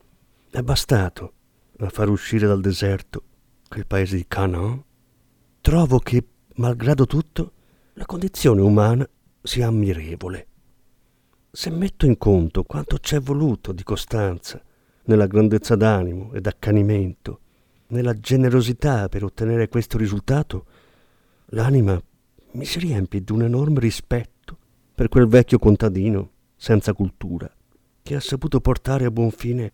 è 0.51 0.61
bastato 0.61 1.33
a 1.79 1.89
far 1.89 2.09
uscire 2.09 2.45
dal 2.45 2.61
deserto 2.61 3.23
quel 3.67 3.87
paese 3.87 4.15
di 4.15 4.25
Canaan, 4.27 4.83
trovo 5.59 5.97
che, 5.97 6.23
malgrado 6.55 7.07
tutto, 7.07 7.51
la 7.93 8.05
condizione 8.05 8.61
umana 8.61 9.07
sia 9.41 9.67
ammirevole. 9.67 10.47
Se 11.49 11.71
metto 11.71 12.05
in 12.05 12.17
conto 12.19 12.63
quanto 12.63 12.97
c'è 12.97 13.19
voluto 13.19 13.71
di 13.71 13.81
costanza 13.81 14.61
nella 15.05 15.25
grandezza 15.25 15.75
d'animo 15.75 16.33
ed 16.33 16.45
accanimento, 16.45 17.39
nella 17.87 18.13
generosità 18.13 19.09
per 19.09 19.23
ottenere 19.23 19.67
questo 19.67 19.97
risultato, 19.97 20.65
l'anima 21.51 22.01
mi 22.51 22.65
si 22.65 22.79
riempie 22.79 23.21
di 23.21 23.31
un 23.31 23.43
enorme 23.43 23.79
rispetto 23.79 24.57
per 24.93 25.09
quel 25.09 25.27
vecchio 25.27 25.59
contadino 25.59 26.31
senza 26.55 26.93
cultura 26.93 27.49
che 28.01 28.15
ha 28.15 28.19
saputo 28.19 28.59
portare 28.59 29.05
a 29.05 29.11
buon 29.11 29.31
fine 29.31 29.71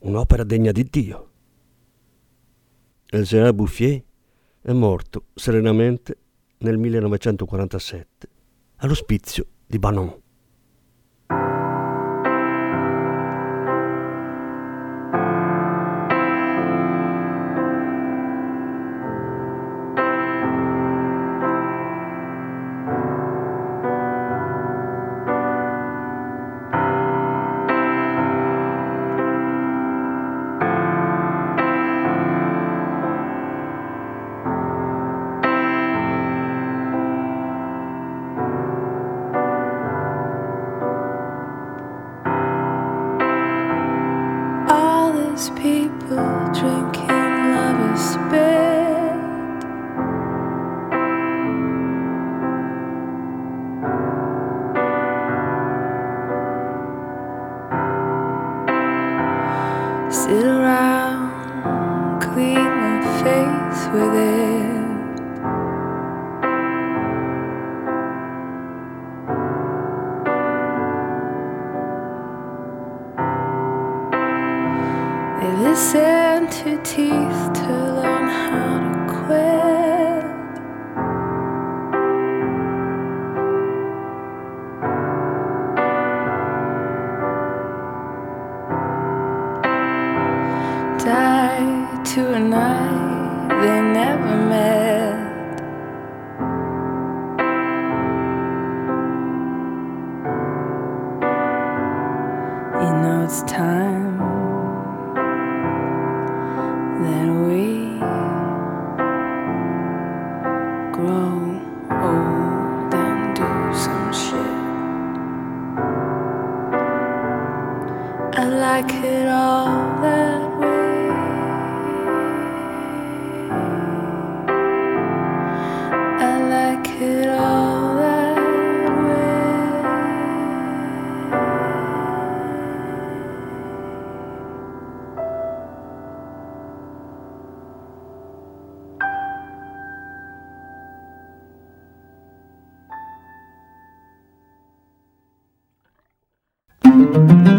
un'opera 0.00 0.44
degna 0.44 0.72
di 0.72 0.86
Dio. 0.90 1.30
El 3.08 3.54
Bouffier 3.54 4.02
è 4.60 4.72
morto 4.72 5.26
serenamente 5.34 6.18
nel 6.58 6.78
1947 6.78 8.28
all'ospizio 8.76 9.46
di 9.66 9.78
Banon. 9.78 10.22
Listen 75.54 76.48
to 76.48 76.76
teeth 76.82 77.52
to 77.54 77.72
learn 77.94 78.28
how 78.28 79.05
to. 79.05 79.05